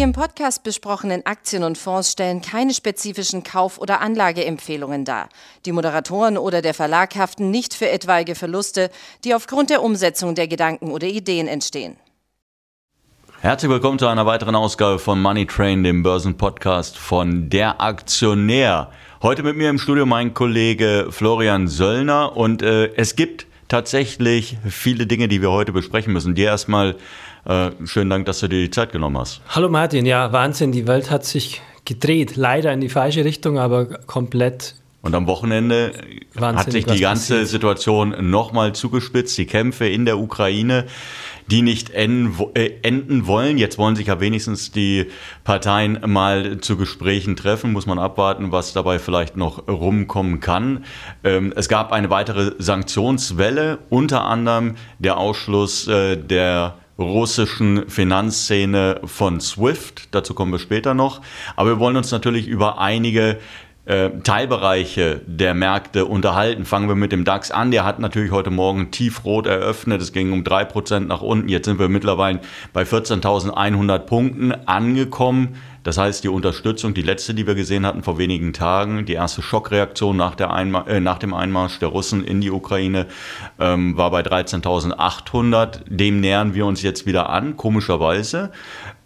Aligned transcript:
Die 0.00 0.04
im 0.04 0.12
Podcast 0.12 0.62
besprochenen 0.62 1.26
Aktien 1.26 1.62
und 1.62 1.76
Fonds 1.76 2.12
stellen 2.12 2.40
keine 2.40 2.72
spezifischen 2.72 3.42
Kauf- 3.42 3.76
oder 3.76 4.00
Anlageempfehlungen 4.00 5.04
dar. 5.04 5.28
Die 5.66 5.72
Moderatoren 5.72 6.38
oder 6.38 6.62
der 6.62 6.72
Verlag 6.72 7.16
haften 7.16 7.50
nicht 7.50 7.74
für 7.74 7.90
etwaige 7.90 8.34
Verluste, 8.34 8.88
die 9.24 9.34
aufgrund 9.34 9.68
der 9.68 9.82
Umsetzung 9.82 10.34
der 10.34 10.48
Gedanken 10.48 10.90
oder 10.90 11.06
Ideen 11.06 11.46
entstehen. 11.48 11.98
Herzlich 13.42 13.70
willkommen 13.70 13.98
zu 13.98 14.06
einer 14.06 14.24
weiteren 14.24 14.54
Ausgabe 14.54 14.98
von 14.98 15.20
Money 15.20 15.44
Train, 15.44 15.84
dem 15.84 16.02
Börsenpodcast 16.02 16.96
von 16.96 17.50
Der 17.50 17.82
Aktionär. 17.82 18.90
Heute 19.20 19.42
mit 19.42 19.58
mir 19.58 19.68
im 19.68 19.76
Studio 19.76 20.06
mein 20.06 20.32
Kollege 20.32 21.08
Florian 21.10 21.68
Söllner 21.68 22.38
und 22.38 22.62
äh, 22.62 22.86
es 22.94 23.16
gibt 23.16 23.49
tatsächlich 23.70 24.58
viele 24.68 25.06
Dinge, 25.06 25.28
die 25.28 25.40
wir 25.40 25.50
heute 25.50 25.72
besprechen 25.72 26.12
müssen. 26.12 26.34
Dir 26.34 26.46
erstmal 26.46 26.96
äh, 27.46 27.70
schönen 27.84 28.10
Dank, 28.10 28.26
dass 28.26 28.40
du 28.40 28.48
dir 28.48 28.60
die 28.60 28.70
Zeit 28.70 28.92
genommen 28.92 29.16
hast. 29.16 29.40
Hallo 29.48 29.70
Martin, 29.70 30.04
ja, 30.04 30.30
Wahnsinn, 30.32 30.72
die 30.72 30.86
Welt 30.86 31.10
hat 31.10 31.24
sich 31.24 31.62
gedreht. 31.86 32.36
Leider 32.36 32.72
in 32.72 32.82
die 32.82 32.90
falsche 32.90 33.24
Richtung, 33.24 33.58
aber 33.58 33.86
komplett. 33.86 34.74
Und 35.02 35.14
am 35.14 35.26
Wochenende 35.26 35.92
hat 36.38 36.70
sich 36.70 36.84
die 36.84 37.00
ganze 37.00 37.32
passiert. 37.32 37.48
Situation 37.48 38.30
nochmal 38.30 38.74
zugespitzt. 38.74 39.38
Die 39.38 39.46
Kämpfe 39.46 39.86
in 39.86 40.04
der 40.04 40.18
Ukraine, 40.18 40.86
die 41.50 41.62
nicht 41.62 41.90
enden, 41.90 42.38
äh, 42.54 42.70
enden 42.82 43.26
wollen. 43.26 43.58
Jetzt 43.58 43.78
wollen 43.78 43.96
sich 43.96 44.06
ja 44.06 44.20
wenigstens 44.20 44.70
die 44.70 45.06
Parteien 45.44 46.00
mal 46.06 46.58
zu 46.60 46.76
Gesprächen 46.76 47.36
treffen. 47.36 47.72
Muss 47.72 47.86
man 47.86 47.98
abwarten, 47.98 48.52
was 48.52 48.72
dabei 48.72 48.98
vielleicht 48.98 49.36
noch 49.36 49.68
rumkommen 49.68 50.40
kann. 50.40 50.84
Ähm, 51.24 51.52
es 51.56 51.68
gab 51.68 51.92
eine 51.92 52.10
weitere 52.10 52.52
Sanktionswelle, 52.58 53.78
unter 53.88 54.24
anderem 54.24 54.76
der 54.98 55.16
Ausschluss 55.16 55.88
äh, 55.88 56.16
der 56.16 56.76
russischen 56.98 57.88
Finanzszene 57.88 59.00
von 59.04 59.40
SWIFT. 59.40 60.08
Dazu 60.10 60.34
kommen 60.34 60.52
wir 60.52 60.58
später 60.58 60.94
noch. 60.94 61.22
Aber 61.56 61.70
wir 61.70 61.78
wollen 61.78 61.96
uns 61.96 62.10
natürlich 62.10 62.46
über 62.46 62.78
einige 62.78 63.38
äh, 63.90 64.10
Teilbereiche 64.22 65.20
der 65.26 65.52
Märkte 65.52 66.04
unterhalten. 66.04 66.64
Fangen 66.64 66.88
wir 66.88 66.94
mit 66.94 67.10
dem 67.10 67.24
DAX 67.24 67.50
an. 67.50 67.72
Der 67.72 67.84
hat 67.84 67.98
natürlich 67.98 68.30
heute 68.30 68.50
Morgen 68.50 68.92
tiefrot 68.92 69.48
eröffnet. 69.48 70.00
Es 70.00 70.12
ging 70.12 70.32
um 70.32 70.44
3% 70.44 71.00
nach 71.00 71.22
unten. 71.22 71.48
Jetzt 71.48 71.64
sind 71.64 71.80
wir 71.80 71.88
mittlerweile 71.88 72.38
bei 72.72 72.84
14.100 72.84 73.98
Punkten 74.00 74.52
angekommen. 74.52 75.56
Das 75.82 75.98
heißt, 75.98 76.22
die 76.22 76.28
Unterstützung, 76.28 76.94
die 76.94 77.02
letzte, 77.02 77.34
die 77.34 77.48
wir 77.48 77.56
gesehen 77.56 77.84
hatten 77.84 78.04
vor 78.04 78.16
wenigen 78.16 78.52
Tagen, 78.52 79.06
die 79.06 79.14
erste 79.14 79.42
Schockreaktion 79.42 80.16
nach, 80.16 80.38
Einma 80.38 80.86
äh, 80.86 81.00
nach 81.00 81.18
dem 81.18 81.34
Einmarsch 81.34 81.80
der 81.80 81.88
Russen 81.88 82.22
in 82.22 82.40
die 82.40 82.52
Ukraine, 82.52 83.06
ähm, 83.58 83.96
war 83.96 84.12
bei 84.12 84.20
13.800. 84.20 85.80
Dem 85.88 86.20
nähern 86.20 86.54
wir 86.54 86.64
uns 86.64 86.82
jetzt 86.82 87.06
wieder 87.06 87.30
an, 87.30 87.56
komischerweise. 87.56 88.52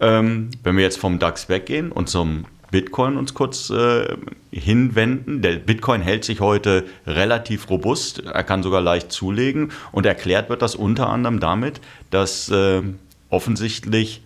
Ähm, 0.01 0.51
wenn 0.63 0.77
wir 0.77 0.83
jetzt 0.83 0.99
vom 0.99 1.19
DAX 1.19 1.49
weggehen 1.49 1.91
und 1.91 2.11
zum 2.11 2.45
Bitcoin 2.75 3.17
uns 3.17 3.35
kurz 3.35 3.71
äh, 3.71 4.17
hinwenden. 4.51 5.43
Der 5.43 5.53
Bitcoin 5.53 6.01
hält 6.01 6.25
sich 6.25 6.41
heute 6.41 6.85
relativ 7.07 7.71
robust. 7.71 8.25
Er 8.25 8.43
kann 8.43 8.65
sogar 8.65 8.81
leicht 8.81 9.13
zulegen. 9.13 9.71
Und 9.93 10.07
erklärt 10.07 10.49
wird 10.49 10.61
das 10.61 10.75
unter 10.75 11.09
anderem 11.09 11.39
damit, 11.39 11.81
dass 12.11 12.49
äh, 12.49 12.83
offensichtlich 13.31 14.23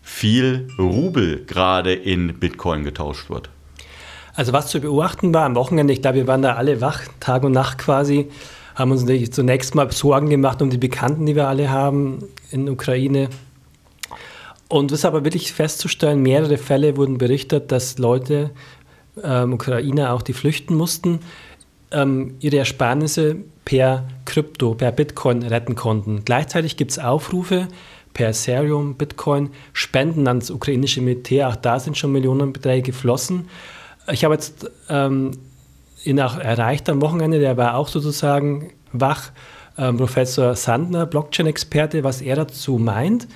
viel 0.00 0.68
Rubel 0.78 1.44
gerade 1.44 1.92
in 1.92 2.38
Bitcoin 2.38 2.84
getauscht 2.84 3.30
wird. 3.30 3.50
Also 4.36 4.52
was 4.52 4.68
zu 4.68 4.80
beobachten 4.80 5.34
war 5.34 5.44
am 5.44 5.56
Wochenende, 5.56 5.92
ich 5.92 6.02
glaube, 6.02 6.18
wir 6.18 6.28
waren 6.28 6.42
da 6.42 6.54
alle 6.54 6.80
wach, 6.80 7.00
Tag 7.18 7.42
und 7.42 7.50
Nacht 7.50 7.78
quasi, 7.78 8.28
haben 8.76 8.92
uns 8.92 9.04
zunächst 9.32 9.74
mal 9.74 9.90
Sorgen 9.90 10.30
gemacht 10.30 10.62
um 10.62 10.70
die 10.70 10.78
Bekannten, 10.78 11.26
die 11.26 11.34
wir 11.34 11.48
alle 11.48 11.68
haben 11.70 12.28
in 12.52 12.68
Ukraine. 12.68 13.28
Und 14.72 14.90
es 14.90 15.00
ist 15.00 15.04
aber 15.04 15.22
wirklich 15.22 15.52
festzustellen, 15.52 16.22
mehrere 16.22 16.56
Fälle 16.56 16.96
wurden 16.96 17.18
berichtet, 17.18 17.70
dass 17.70 17.98
Leute, 17.98 18.52
ähm, 19.22 19.52
Ukrainer 19.52 20.14
auch, 20.14 20.22
die 20.22 20.32
flüchten 20.32 20.74
mussten, 20.74 21.20
ähm, 21.90 22.36
ihre 22.40 22.56
Ersparnisse 22.56 23.36
per 23.66 24.08
Krypto, 24.24 24.72
per 24.74 24.90
Bitcoin 24.90 25.42
retten 25.42 25.74
konnten. 25.74 26.24
Gleichzeitig 26.24 26.78
gibt 26.78 26.92
es 26.92 26.98
Aufrufe, 26.98 27.68
per 28.14 28.30
Ethereum, 28.30 28.94
Bitcoin, 28.94 29.50
Spenden 29.74 30.26
ans 30.26 30.50
ukrainische 30.50 31.02
Militär. 31.02 31.50
Auch 31.50 31.56
da 31.56 31.78
sind 31.78 31.98
schon 31.98 32.12
Millionenbeträge 32.12 32.92
geflossen. 32.92 33.50
Ich 34.10 34.24
habe 34.24 34.32
jetzt 34.32 34.70
ähm, 34.88 35.32
ihn 36.02 36.18
auch 36.18 36.38
erreicht 36.38 36.88
am 36.88 37.02
Wochenende, 37.02 37.40
der 37.40 37.58
war 37.58 37.76
auch 37.76 37.88
sozusagen 37.88 38.72
wach. 38.94 39.32
Ähm, 39.76 39.98
Professor 39.98 40.56
Sandner, 40.56 41.04
Blockchain-Experte, 41.04 42.04
was 42.04 42.22
er 42.22 42.36
dazu 42.36 42.78
meint, 42.78 43.28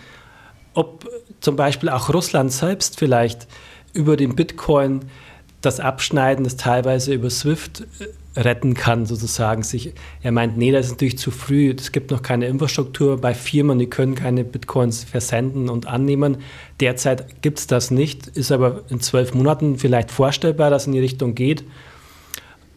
ob 0.72 1.06
zum 1.46 1.54
Beispiel 1.54 1.90
auch 1.90 2.12
Russland 2.12 2.50
selbst 2.50 2.98
vielleicht 2.98 3.46
über 3.92 4.16
den 4.16 4.34
Bitcoin 4.34 5.02
das 5.60 5.78
Abschneiden, 5.78 6.42
das 6.42 6.56
teilweise 6.56 7.14
über 7.14 7.30
SWIFT 7.30 7.86
äh, 8.34 8.40
retten 8.40 8.74
kann, 8.74 9.06
sozusagen. 9.06 9.62
Sich, 9.62 9.92
er 10.22 10.32
meint, 10.32 10.56
nee, 10.56 10.72
das 10.72 10.86
ist 10.86 10.92
natürlich 10.94 11.18
zu 11.18 11.30
früh. 11.30 11.70
Es 11.70 11.92
gibt 11.92 12.10
noch 12.10 12.22
keine 12.22 12.48
Infrastruktur 12.48 13.20
bei 13.20 13.32
Firmen, 13.32 13.78
die 13.78 13.86
können 13.86 14.16
keine 14.16 14.42
Bitcoins 14.42 15.04
versenden 15.04 15.68
und 15.68 15.86
annehmen. 15.86 16.38
Derzeit 16.80 17.40
gibt 17.42 17.60
es 17.60 17.68
das 17.68 17.92
nicht, 17.92 18.26
ist 18.26 18.50
aber 18.50 18.82
in 18.88 18.98
zwölf 18.98 19.32
Monaten 19.32 19.78
vielleicht 19.78 20.10
vorstellbar, 20.10 20.70
dass 20.70 20.82
es 20.82 20.86
in 20.88 20.94
die 20.94 21.00
Richtung 21.00 21.36
geht. 21.36 21.62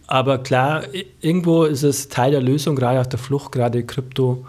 Aber 0.06 0.38
klar, 0.38 0.84
irgendwo 1.22 1.64
ist 1.64 1.82
es 1.82 2.08
Teil 2.08 2.30
der 2.30 2.42
Lösung, 2.42 2.76
gerade 2.76 3.00
auf 3.00 3.10
der 3.10 3.18
Flucht, 3.18 3.52
gerade 3.52 3.84
Krypto. 3.84 4.46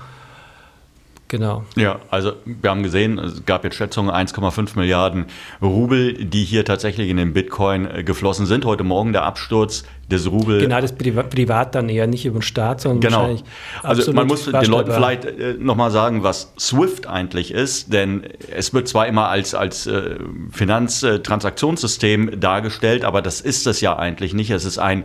Genau. 1.30 1.64
Ja, 1.76 2.00
also 2.10 2.32
wir 2.44 2.70
haben 2.70 2.82
gesehen, 2.82 3.16
es 3.20 3.44
gab 3.46 3.62
jetzt 3.62 3.76
Schätzungen 3.76 4.10
1,5 4.10 4.76
Milliarden 4.76 5.26
Rubel, 5.62 6.24
die 6.24 6.42
hier 6.42 6.64
tatsächlich 6.64 7.08
in 7.08 7.18
den 7.18 7.32
Bitcoin 7.32 7.88
äh, 7.88 8.02
geflossen 8.02 8.46
sind. 8.46 8.64
Heute 8.64 8.82
Morgen 8.82 9.12
der 9.12 9.22
Absturz 9.22 9.84
des 10.10 10.30
Rubel. 10.30 10.60
Genau, 10.60 10.80
das 10.80 10.92
Privat 10.92 11.74
dann 11.74 11.88
eher 11.88 12.06
nicht 12.06 12.26
über 12.26 12.40
den 12.40 12.42
Staat, 12.42 12.80
sondern 12.80 13.00
genau. 13.00 13.18
wahrscheinlich. 13.18 13.44
Also 13.82 14.12
man 14.12 14.26
muss 14.26 14.44
den 14.44 14.64
Leuten 14.64 14.92
vielleicht 14.92 15.24
äh, 15.24 15.54
nochmal 15.58 15.90
sagen, 15.90 16.22
was 16.22 16.52
SWIFT 16.58 17.06
eigentlich 17.06 17.52
ist, 17.52 17.92
denn 17.92 18.24
es 18.54 18.74
wird 18.74 18.88
zwar 18.88 19.06
immer 19.06 19.28
als, 19.28 19.54
als 19.54 19.86
äh, 19.86 20.16
Finanztransaktionssystem 20.50 22.40
dargestellt, 22.40 23.04
aber 23.04 23.22
das 23.22 23.40
ist 23.40 23.66
es 23.66 23.80
ja 23.80 23.96
eigentlich 23.96 24.34
nicht. 24.34 24.50
Es 24.50 24.64
ist 24.64 24.78
ein 24.78 25.04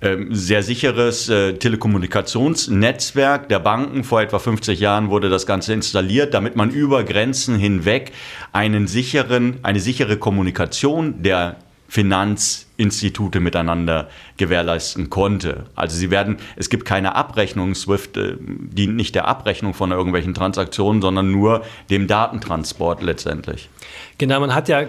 äh, 0.00 0.16
sehr 0.30 0.62
sicheres 0.62 1.28
äh, 1.28 1.54
Telekommunikationsnetzwerk 1.54 3.48
der 3.48 3.58
Banken. 3.58 4.04
Vor 4.04 4.22
etwa 4.22 4.38
50 4.38 4.80
Jahren 4.80 5.10
wurde 5.10 5.28
das 5.28 5.46
Ganze 5.46 5.72
installiert, 5.72 6.34
damit 6.34 6.56
man 6.56 6.70
über 6.70 7.04
Grenzen 7.04 7.56
hinweg 7.56 8.12
einen 8.52 8.86
sicheren, 8.86 9.58
eine 9.62 9.80
sichere 9.80 10.16
Kommunikation 10.16 11.22
der 11.22 11.56
Finanzinstitute 12.76 13.40
miteinander 13.40 14.08
gewährleisten 14.36 15.10
konnte. 15.10 15.64
Also 15.76 15.96
sie 15.96 16.10
werden, 16.10 16.38
es 16.56 16.68
gibt 16.70 16.84
keine 16.84 17.14
Abrechnung, 17.14 17.74
SWIFT 17.74 18.16
äh, 18.16 18.36
dient 18.40 18.96
nicht 18.96 19.14
der 19.14 19.28
Abrechnung 19.28 19.74
von 19.74 19.92
irgendwelchen 19.92 20.34
Transaktionen, 20.34 21.00
sondern 21.00 21.30
nur 21.30 21.62
dem 21.90 22.06
Datentransport 22.06 23.02
letztendlich. 23.02 23.68
Genau, 24.18 24.40
man 24.40 24.54
hat 24.54 24.68
ja 24.68 24.84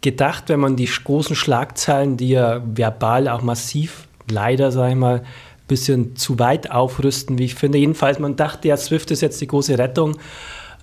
gedacht, 0.00 0.44
wenn 0.48 0.60
man 0.60 0.76
die 0.76 0.86
großen 0.86 1.36
Schlagzeilen, 1.36 2.16
die 2.16 2.30
ja 2.30 2.62
verbal 2.64 3.28
auch 3.28 3.42
massiv, 3.42 4.06
leider, 4.30 4.72
sage 4.72 4.92
ich 4.92 4.98
mal, 4.98 5.18
ein 5.18 5.24
bisschen 5.68 6.16
zu 6.16 6.38
weit 6.38 6.70
aufrüsten, 6.70 7.38
wie 7.38 7.44
ich 7.44 7.54
finde. 7.54 7.78
Jedenfalls, 7.78 8.18
man 8.18 8.36
dachte 8.36 8.68
ja, 8.68 8.76
SWIFT 8.76 9.10
ist 9.10 9.20
jetzt 9.20 9.40
die 9.40 9.46
große 9.46 9.78
Rettung. 9.78 10.16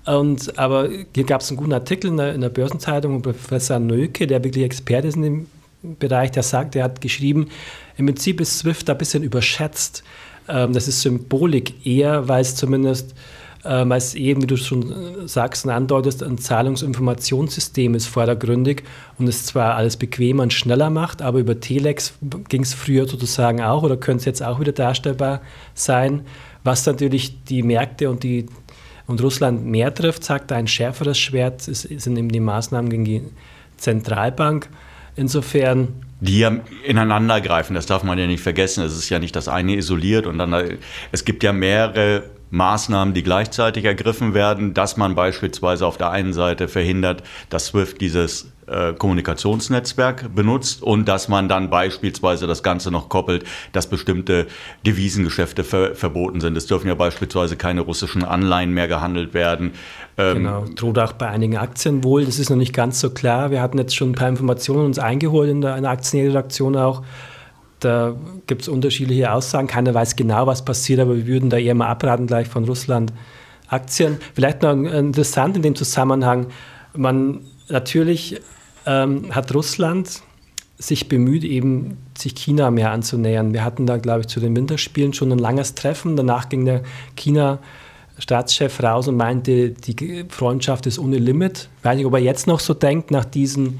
Und, 0.05 0.59
aber 0.59 0.89
hier 1.15 1.23
gab 1.23 1.41
es 1.41 1.49
einen 1.49 1.57
guten 1.57 1.71
Artikel 1.71 2.09
in 2.09 2.17
der, 2.17 2.33
in 2.35 2.41
der 2.41 2.49
Börsenzeitung 2.49 3.13
von 3.13 3.21
Professor 3.21 3.79
Nöke, 3.79 4.27
der 4.27 4.43
wirklich 4.43 4.65
Experte 4.65 5.07
ist 5.07 5.15
in 5.15 5.21
dem 5.21 5.47
Bereich, 5.83 6.31
der 6.31 6.43
sagt, 6.43 6.75
er 6.75 6.85
hat 6.85 7.01
geschrieben, 7.01 7.49
im 7.97 8.05
Prinzip 8.05 8.41
ist 8.41 8.59
SWIFT 8.59 8.89
ein 8.89 8.97
bisschen 8.97 9.23
überschätzt. 9.23 10.03
Ähm, 10.47 10.73
das 10.73 10.87
ist 10.87 11.01
Symbolik 11.01 11.85
eher, 11.85 12.27
weil 12.27 12.41
es 12.41 12.55
zumindest, 12.55 13.13
ähm, 13.65 13.89
weil 13.89 13.97
es 13.97 14.15
eben, 14.15 14.41
wie 14.41 14.47
du 14.47 14.57
schon 14.57 15.27
sagst 15.27 15.65
und 15.65 15.71
andeutest, 15.71 16.23
ein 16.23 16.37
Zahlungsinformationssystem 16.37 17.95
ist 17.95 18.07
vordergründig 18.07 18.83
und 19.17 19.27
es 19.27 19.45
zwar 19.45 19.75
alles 19.75 19.97
bequemer 19.97 20.43
und 20.43 20.53
schneller 20.53 20.89
macht, 20.89 21.21
aber 21.21 21.39
über 21.39 21.59
Telex 21.59 22.13
ging 22.49 22.63
es 22.63 22.73
früher 22.73 23.07
sozusagen 23.07 23.61
auch 23.61 23.83
oder 23.83 23.97
könnte 23.97 24.19
es 24.19 24.25
jetzt 24.25 24.43
auch 24.43 24.59
wieder 24.59 24.73
darstellbar 24.73 25.41
sein, 25.73 26.21
was 26.63 26.85
natürlich 26.85 27.43
die 27.43 27.63
Märkte 27.63 28.09
und 28.09 28.23
die 28.23 28.47
und 29.05 29.21
Russland 29.21 29.65
mehr 29.65 29.93
trifft, 29.93 30.23
sagt 30.23 30.51
ein 30.51 30.67
schärferes 30.67 31.19
Schwert 31.19 31.61
sind 31.61 32.17
eben 32.17 32.29
die 32.29 32.39
Maßnahmen 32.39 32.89
gegen 32.89 33.05
die 33.05 33.21
Zentralbank. 33.77 34.69
Insofern. 35.15 35.89
Die 36.21 36.39
ja 36.39 36.57
ineinander 36.85 37.41
greifen, 37.41 37.73
das 37.73 37.85
darf 37.85 38.03
man 38.03 38.17
ja 38.17 38.27
nicht 38.27 38.41
vergessen. 38.41 38.83
Es 38.83 38.95
ist 38.95 39.09
ja 39.09 39.19
nicht 39.19 39.35
das 39.35 39.47
eine 39.47 39.75
isoliert 39.75 40.25
und 40.25 40.37
dann, 40.37 40.77
es 41.11 41.25
gibt 41.25 41.43
ja 41.43 41.51
mehrere 41.51 42.23
Maßnahmen, 42.53 43.15
die 43.15 43.23
gleichzeitig 43.23 43.83
ergriffen 43.83 44.35
werden, 44.35 44.75
dass 44.75 44.95
man 44.95 45.15
beispielsweise 45.15 45.87
auf 45.87 45.97
der 45.97 46.11
einen 46.11 46.33
Seite 46.33 46.67
verhindert, 46.67 47.23
dass 47.49 47.67
SWIFT 47.67 47.99
dieses 47.99 48.51
äh, 48.67 48.93
Kommunikationsnetzwerk 48.93 50.35
benutzt 50.35 50.83
und 50.83 51.07
dass 51.07 51.29
man 51.29 51.49
dann 51.49 51.71
beispielsweise 51.71 52.45
das 52.45 52.61
Ganze 52.61 52.91
noch 52.91 53.09
koppelt, 53.09 53.43
dass 53.71 53.87
bestimmte 53.87 54.45
Devisengeschäfte 54.85 55.63
ver 55.63 55.95
verboten 55.95 56.41
sind. 56.41 56.55
Es 56.55 56.67
dürfen 56.67 56.87
ja 56.87 56.93
beispielsweise 56.93 57.57
keine 57.57 57.81
russischen 57.81 58.23
Anleihen 58.23 58.71
mehr 58.71 58.87
gehandelt 58.87 59.33
werden. 59.33 59.71
Ähm, 60.19 60.35
genau, 60.37 60.65
droht 60.75 60.99
auch 60.99 61.13
bei 61.13 61.29
einigen 61.29 61.57
Aktien 61.57 62.03
wohl. 62.03 62.23
Das 62.23 62.37
ist 62.37 62.51
noch 62.51 62.57
nicht 62.57 62.73
ganz 62.73 62.99
so 62.99 63.09
klar. 63.09 63.49
Wir 63.49 63.63
hatten 63.63 63.79
jetzt 63.79 63.95
schon 63.95 64.11
ein 64.11 64.15
paar 64.15 64.29
Informationen 64.29 64.85
uns 64.85 64.99
eingeholt 64.99 65.49
in 65.49 65.61
der, 65.61 65.75
in 65.75 65.83
der 65.83 65.91
Aktienredaktion 65.91 66.75
auch. 66.77 67.01
Da 67.83 68.15
gibt 68.47 68.63
es 68.63 68.67
unterschiedliche 68.67 69.31
Aussagen. 69.31 69.67
Keiner 69.67 69.93
weiß 69.93 70.15
genau, 70.15 70.47
was 70.47 70.63
passiert, 70.63 70.99
aber 70.99 71.15
wir 71.15 71.27
würden 71.27 71.49
da 71.49 71.57
eher 71.57 71.75
mal 71.75 71.87
abraten 71.87 72.27
gleich 72.27 72.47
von 72.47 72.65
Russland 72.65 73.11
Aktien. 73.67 74.17
Vielleicht 74.33 74.61
noch 74.61 74.73
interessant 74.73 75.55
in 75.55 75.61
dem 75.61 75.75
Zusammenhang, 75.75 76.47
man 76.95 77.41
natürlich 77.69 78.39
ähm, 78.85 79.33
hat 79.33 79.53
Russland 79.53 80.21
sich 80.77 81.07
bemüht, 81.07 81.43
eben 81.43 81.97
sich 82.17 82.35
China 82.35 82.71
mehr 82.71 82.91
anzunähern. 82.91 83.53
Wir 83.53 83.63
hatten 83.63 83.85
da, 83.85 83.97
glaube 83.97 84.21
ich, 84.21 84.27
zu 84.27 84.39
den 84.39 84.55
Winterspielen 84.55 85.13
schon 85.13 85.31
ein 85.31 85.39
langes 85.39 85.75
Treffen. 85.75 86.15
Danach 86.15 86.49
ging 86.49 86.65
der 86.65 86.83
China-Staatschef 87.15 88.83
raus 88.83 89.07
und 89.07 89.15
meinte, 89.15 89.69
die 89.69 90.25
Freundschaft 90.29 90.85
ist 90.85 90.99
ohne 90.99 91.17
Limit. 91.17 91.69
Ich 91.79 91.85
weiß 91.85 91.97
nicht, 91.97 92.05
ob 92.05 92.13
er 92.13 92.19
jetzt 92.19 92.47
noch 92.47 92.59
so 92.59 92.73
denkt 92.73 93.11
nach 93.11 93.25
diesem 93.25 93.79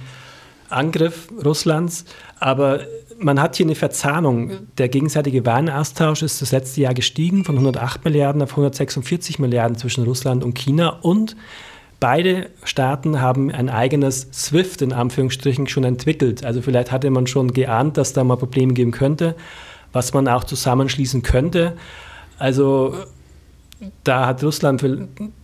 Angriff 0.69 1.27
Russlands, 1.44 2.05
aber 2.39 2.81
man 3.24 3.42
hat 3.42 3.56
hier 3.56 3.66
eine 3.66 3.75
Verzahnung. 3.75 4.52
Der 4.78 4.90
gegenseitige 4.90 5.46
Warenaustausch 5.46 6.22
ist 6.22 6.42
das 6.42 6.52
letzte 6.52 6.81
Jahr 6.81 6.94
gestiegen 6.94 7.44
von 7.44 7.56
108 7.56 8.04
Milliarden 8.06 8.42
auf 8.42 8.52
146 8.52 9.40
Milliarden 9.40 9.78
zwischen 9.78 10.04
Russland 10.04 10.44
und 10.44 10.54
China 10.54 11.00
und 11.02 11.36
Beide 12.04 12.50
Staaten 12.66 13.22
haben 13.22 13.50
ein 13.50 13.70
eigenes 13.70 14.28
SWIFT 14.34 14.81
in 14.81 14.92
Anführungsstrichen 14.92 15.68
schon 15.68 15.86
entwickelt. 15.86 16.44
Also 16.44 16.62
vielleicht 16.62 16.92
hatte 16.92 17.10
man 17.10 17.28
schon 17.28 17.54
geahnt, 17.54 17.96
dass 17.96 18.12
da 18.12 18.25
mal 18.25 18.36
Probleme 18.36 18.74
geben 18.74 18.92
könnte, 18.92 19.36
was 19.94 20.14
man 20.14 20.28
auch 20.28 20.44
zusammenschließen 20.44 21.22
könnte. 21.22 21.78
Also 22.38 22.94
da 24.04 24.25
hat 24.25 24.44
Russland 24.44 24.84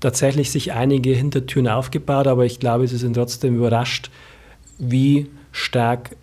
tatsächlich 0.02 0.52
sich 0.52 0.74
einige 0.74 1.12
Hintertüren 1.12 1.70
aufgebaut, 1.70 2.28
aber 2.28 2.44
ich 2.44 2.60
glaube, 2.60 2.90
sie 2.90 2.98
sind 2.98 3.14
trotzdem 3.14 3.56
überrascht, 3.56 4.12
wie 4.78 5.30
stark 5.54 6.18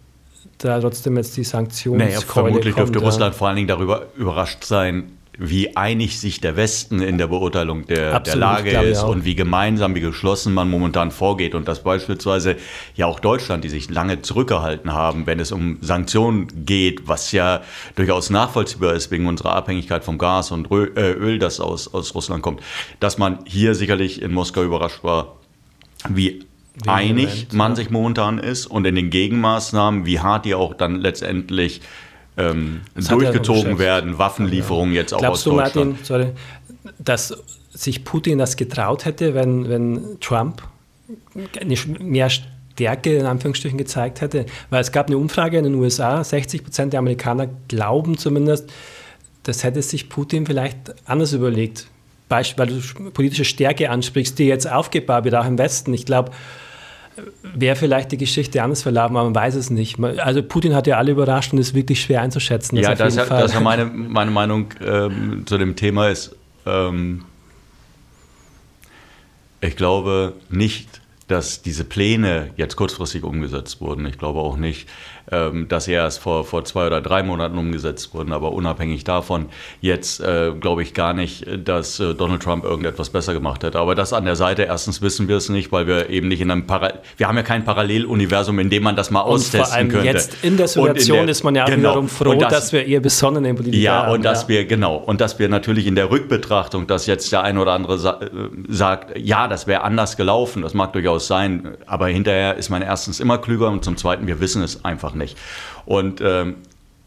da 0.59 0.81
trotzdem 0.81 1.17
jetzt 1.17 1.37
die 1.37 1.45
Sanktionen. 1.45 1.99
Naja, 1.99 2.21
vermutlich 2.21 2.75
dürfte 2.75 2.99
Russland 2.99 3.35
vor 3.35 3.49
allen 3.49 3.57
Dingen 3.57 3.69
darüber 3.69 4.07
überrascht 4.17 4.65
sein, 4.65 5.17
wie 5.39 5.77
einig 5.77 6.19
sich 6.19 6.41
der 6.41 6.57
Westen 6.57 7.03
in 7.03 7.19
der 7.19 7.27
Beurteilung 7.27 7.87
der, 7.87 8.15
Absolut, 8.15 8.27
der 8.27 8.37
Lage 8.37 8.71
ist 8.89 9.03
und 9.03 9.25
wie 9.25 9.35
gemeinsam, 9.35 9.95
wie 9.95 10.01
geschlossen 10.01 10.55
man 10.55 10.71
momentan 10.71 11.11
vorgeht. 11.11 11.55
Und 11.55 11.69
dass 11.69 11.83
beispielsweise 11.83 12.57
ja 12.95 13.07
auch 13.07 13.21
Deutschland, 13.21 13.63
die 13.65 13.69
sich 13.69 13.91
lange 13.91 14.23
zurückgehalten 14.23 14.93
haben, 14.93 15.27
wenn 15.27 15.39
es 15.39 15.53
um 15.53 15.79
Sanktionen 15.83 16.49
geht, 16.65 17.07
was 17.07 17.33
ja 17.33 17.63
durchaus 17.97 18.31
nachvollziehbar 18.31 18.95
ist 18.95 19.11
wegen 19.11 19.27
unserer 19.27 19.55
Abhängigkeit 19.55 20.05
vom 20.05 20.17
Gas 20.17 20.53
und 20.53 20.71
äh, 20.71 21.13
Öl, 21.13 21.39
das 21.39 21.61
aus, 21.61 21.93
aus 21.93 22.15
Russland 22.15 22.43
kommt, 22.43 22.63
dass 23.01 23.19
man 23.19 23.41
hier 23.45 23.75
sicherlich 23.75 24.23
in 24.23 24.33
Moskau 24.33 24.63
überrascht 24.63 25.05
war, 25.05 25.37
wie 26.09 26.47
einig 26.87 27.49
man 27.53 27.77
sich 27.77 27.91
momentan 27.91 28.39
ist 28.39 28.67
und 28.67 28.85
in 28.85 28.95
den 28.95 29.11
Gegenmaßnahmen, 29.11 30.07
wie 30.07 30.21
hart 30.21 30.45
die 30.45 30.55
auch 30.55 30.75
dann 30.75 31.01
letztendlich 31.01 31.81
ähm, 32.37 32.83
durchgezogen 32.95 33.73
ja 33.73 33.79
werden, 33.79 34.19
Waffenlieferungen 34.19 34.95
ja. 34.95 35.01
jetzt 35.01 35.15
auch 35.15 35.19
Glaubst 35.19 35.47
aus 35.47 35.53
du, 35.53 35.59
Deutschland. 35.59 35.91
Martin, 35.93 36.05
sorry, 36.05 36.27
dass 36.99 37.37
sich 37.71 38.05
Putin 38.05 38.39
das 38.39 38.57
getraut 38.57 39.05
hätte, 39.05 39.35
wenn, 39.35 39.69
wenn 39.69 40.19
Trump 40.21 40.63
mehr 42.01 42.31
Stärke 42.31 43.17
in 43.17 43.27
Anführungsstrichen 43.27 43.79
gezeigt 43.79 44.21
hätte? 44.21 44.47
Weil 44.71 44.81
es 44.81 44.93
gab 44.93 45.07
eine 45.07 45.19
Umfrage 45.19 45.59
in 45.59 45.65
den 45.65 45.75
USA, 45.75 46.23
60 46.23 46.65
Prozent 46.65 46.93
der 46.93 47.01
Amerikaner 47.01 47.49
glauben 47.69 48.19
zumindest, 48.19 48.71
das 49.43 49.63
hätte 49.63 49.81
sich 49.81 50.09
Putin 50.09 50.47
vielleicht 50.47 50.77
anders 51.09 51.33
überlegt. 51.33 51.87
Beispiel, 52.29 52.67
weil 52.67 52.81
du 52.81 53.11
politische 53.11 53.45
Stärke 53.45 53.91
ansprichst, 53.91 54.39
die 54.39 54.47
jetzt 54.47 54.69
aufgebaut 54.69 55.25
wird, 55.25 55.37
auch 55.37 55.47
im 55.47 55.59
Westen. 55.59 55.95
Ich 55.95 56.05
glaube, 56.05 56.33
wäre 57.43 57.77
vielleicht 57.77 58.13
die 58.13 58.17
Geschichte 58.17 58.63
anders 58.63 58.83
verlaufen, 58.83 59.17
aber 59.17 59.25
man 59.25 59.35
weiß 59.35 59.55
es 59.55 59.71
nicht. 59.71 59.99
Also 60.01 60.43
Putin 60.43 60.75
hat 60.75 60.87
ja 60.87 60.99
alle 60.99 61.13
überrascht 61.13 61.53
und 61.53 61.59
ist 61.59 61.75
wirklich 61.75 62.01
schwer 62.01 62.23
einzuschätzen. 62.23 62.77
Ja, 62.77 62.95
das, 62.95 63.15
das, 63.15 63.29
das 63.29 63.61
meine, 63.61 63.85
meine 63.87 64.31
Meinung 64.31 64.69
ähm, 64.85 65.45
zu 65.47 65.59
dem 65.59 65.77
Thema 65.77 66.09
ist, 66.09 66.37
ähm, 66.67 67.25
ich 69.61 69.77
glaube 69.77 70.35
nicht, 70.51 71.01
dass 71.29 71.63
diese 71.63 71.85
Pläne 71.85 72.51
jetzt 72.57 72.77
kurzfristig 72.77 73.25
umgesetzt 73.25 73.81
wurden. 73.81 74.07
Ich 74.07 74.19
glaube 74.19 74.41
auch 74.41 74.57
nicht, 74.57 74.89
ähm, 75.31 75.69
dass 75.69 75.85
sie 75.87 75.93
erst 75.93 76.21
vor, 76.21 76.45
vor 76.45 76.65
zwei 76.65 76.87
oder 76.87 77.01
drei 77.01 77.23
Monaten 77.23 77.59
umgesetzt 77.59 78.15
wurden. 78.15 78.33
Aber 78.33 78.53
unabhängig 78.53 79.05
davon, 79.05 79.47
jetzt 79.81 80.21
äh, 80.21 80.53
glaube 80.59 80.83
ich 80.83 80.95
gar 80.95 81.13
nicht, 81.13 81.47
dass 81.65 82.01
äh, 82.01 82.15
Donald 82.15 82.43
Trump 82.43 82.65
irgendetwas 82.65 83.11
besser 83.11 83.33
gemacht 83.33 83.65
hätte. 83.65 83.79
Aber 83.79 83.95
das 83.95 84.13
an 84.13 84.25
der 84.25 84.37
Seite, 84.37 84.63
erstens 84.63 85.03
wissen 85.03 85.29
wir 85.29 85.37
es 85.37 85.49
nicht, 85.49 85.73
weil 85.73 85.87
wir 85.87 86.11
eben 86.11 86.29
nicht 86.29 86.41
in 86.41 86.51
einem 86.51 86.67
Parallel, 86.67 87.01
wir 87.17 87.29
haben 87.29 87.37
ja 87.37 87.43
kein 87.43 87.65
Paralleluniversum, 87.65 88.59
in 88.59 88.71
dem 88.71 88.83
man 88.83 88.97
das 88.97 89.11
mal 89.11 89.21
und 89.23 89.35
austesten 89.35 89.65
vor 89.65 89.75
allem 89.75 89.89
könnte. 89.89 90.07
Jetzt 90.07 90.45
in 90.45 90.57
der 90.57 90.69
Situation 90.69 91.19
der, 91.19 91.29
ist 91.29 91.43
man 91.43 91.55
ja 91.55 91.65
genau, 91.65 91.91
wiederum 91.91 92.09
froh, 92.09 92.35
das, 92.35 92.53
dass 92.53 92.73
wir 92.73 92.87
eher 92.87 93.01
besonnen 93.01 93.45
in 93.45 93.57
Politik 93.57 93.81
ja, 93.81 94.05
haben. 94.05 94.13
Und 94.13 94.25
dass 94.25 94.43
ja. 94.43 94.49
wir, 94.49 94.65
genau, 94.67 94.97
und 94.97 95.21
dass 95.21 95.39
wir 95.39 95.49
natürlich 95.49 95.87
in 95.87 95.97
der 95.97 96.11
Rückbetrachtung, 96.11 96.87
dass 96.87 97.07
jetzt 97.07 97.33
der 97.33 97.43
eine 97.43 97.61
oder 97.61 97.73
andere 97.73 97.99
sa 97.99 98.21
äh, 98.21 98.29
sagt, 98.69 99.19
ja, 99.19 99.49
das 99.49 99.67
wäre 99.67 99.83
anders 99.83 100.17
gelaufen, 100.17 100.63
das 100.63 100.75
mag 100.75 100.93
durchaus 100.93 101.27
sein, 101.27 101.77
aber 101.87 102.09
hinterher 102.09 102.57
ist 102.57 102.71
man 102.71 102.83
erstens 102.83 103.21
immer 103.21 103.39
klüger 103.39 103.71
und 103.71 103.85
zum 103.85 103.97
Zweiten, 103.97 104.27
wir 104.27 104.41
wissen 104.41 104.63
es 104.63 104.85
einfach 104.85 105.16
nicht. 105.17 105.37
Und 105.85 106.21
ähm, 106.21 106.57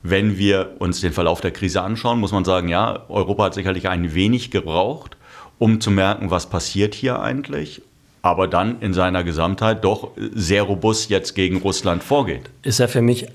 wenn 0.03 0.37
wir 0.37 0.75
uns 0.79 1.01
den 1.01 1.13
Verlauf 1.13 1.41
der 1.41 1.51
Krise 1.51 1.81
anschauen, 1.81 2.19
muss 2.19 2.31
man 2.31 2.45
sagen, 2.45 2.69
ja, 2.69 3.03
Europa 3.09 3.45
hat 3.45 3.53
sicherlich 3.53 3.89
ein 3.89 4.13
wenig 4.13 4.51
gebraucht, 4.51 5.17
um 5.57 5.81
zu 5.81 5.91
merken, 5.91 6.31
was 6.31 6.49
passiert 6.49 6.95
hier 6.95 7.19
eigentlich. 7.19 7.81
Aber 8.21 8.47
dann 8.47 8.81
in 8.81 8.93
seiner 8.93 9.23
Gesamtheit 9.23 9.83
doch 9.83 10.11
sehr 10.33 10.63
robust 10.63 11.09
jetzt 11.09 11.35
gegen 11.35 11.57
Russland 11.57 12.03
vorgeht. 12.03 12.49
Ist 12.63 12.79
ja 12.79 12.87
für 12.87 13.01
mich 13.01 13.27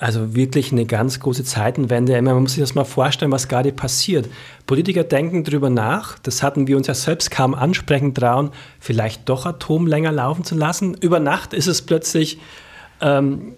also 0.00 0.34
wirklich 0.34 0.72
eine 0.72 0.86
ganz 0.86 1.20
große 1.20 1.44
Zeitenwende. 1.44 2.20
Man 2.20 2.42
muss 2.42 2.52
sich 2.52 2.60
das 2.60 2.74
mal 2.74 2.84
vorstellen, 2.84 3.30
was 3.30 3.48
gerade 3.48 3.72
passiert. 3.72 4.28
Politiker 4.66 5.04
denken 5.04 5.44
darüber 5.44 5.70
nach, 5.70 6.18
das 6.18 6.42
hatten 6.42 6.66
wir 6.66 6.76
uns 6.76 6.88
ja 6.88 6.94
selbst 6.94 7.30
kaum 7.30 7.54
ansprechen 7.54 8.12
trauen, 8.12 8.50
vielleicht 8.80 9.28
doch 9.28 9.46
Atom 9.46 9.86
länger 9.86 10.12
laufen 10.12 10.44
zu 10.44 10.56
lassen. 10.56 10.94
Über 10.94 11.20
Nacht 11.20 11.54
ist 11.54 11.68
es 11.68 11.82
plötzlich 11.82 12.38
ähm, 13.00 13.54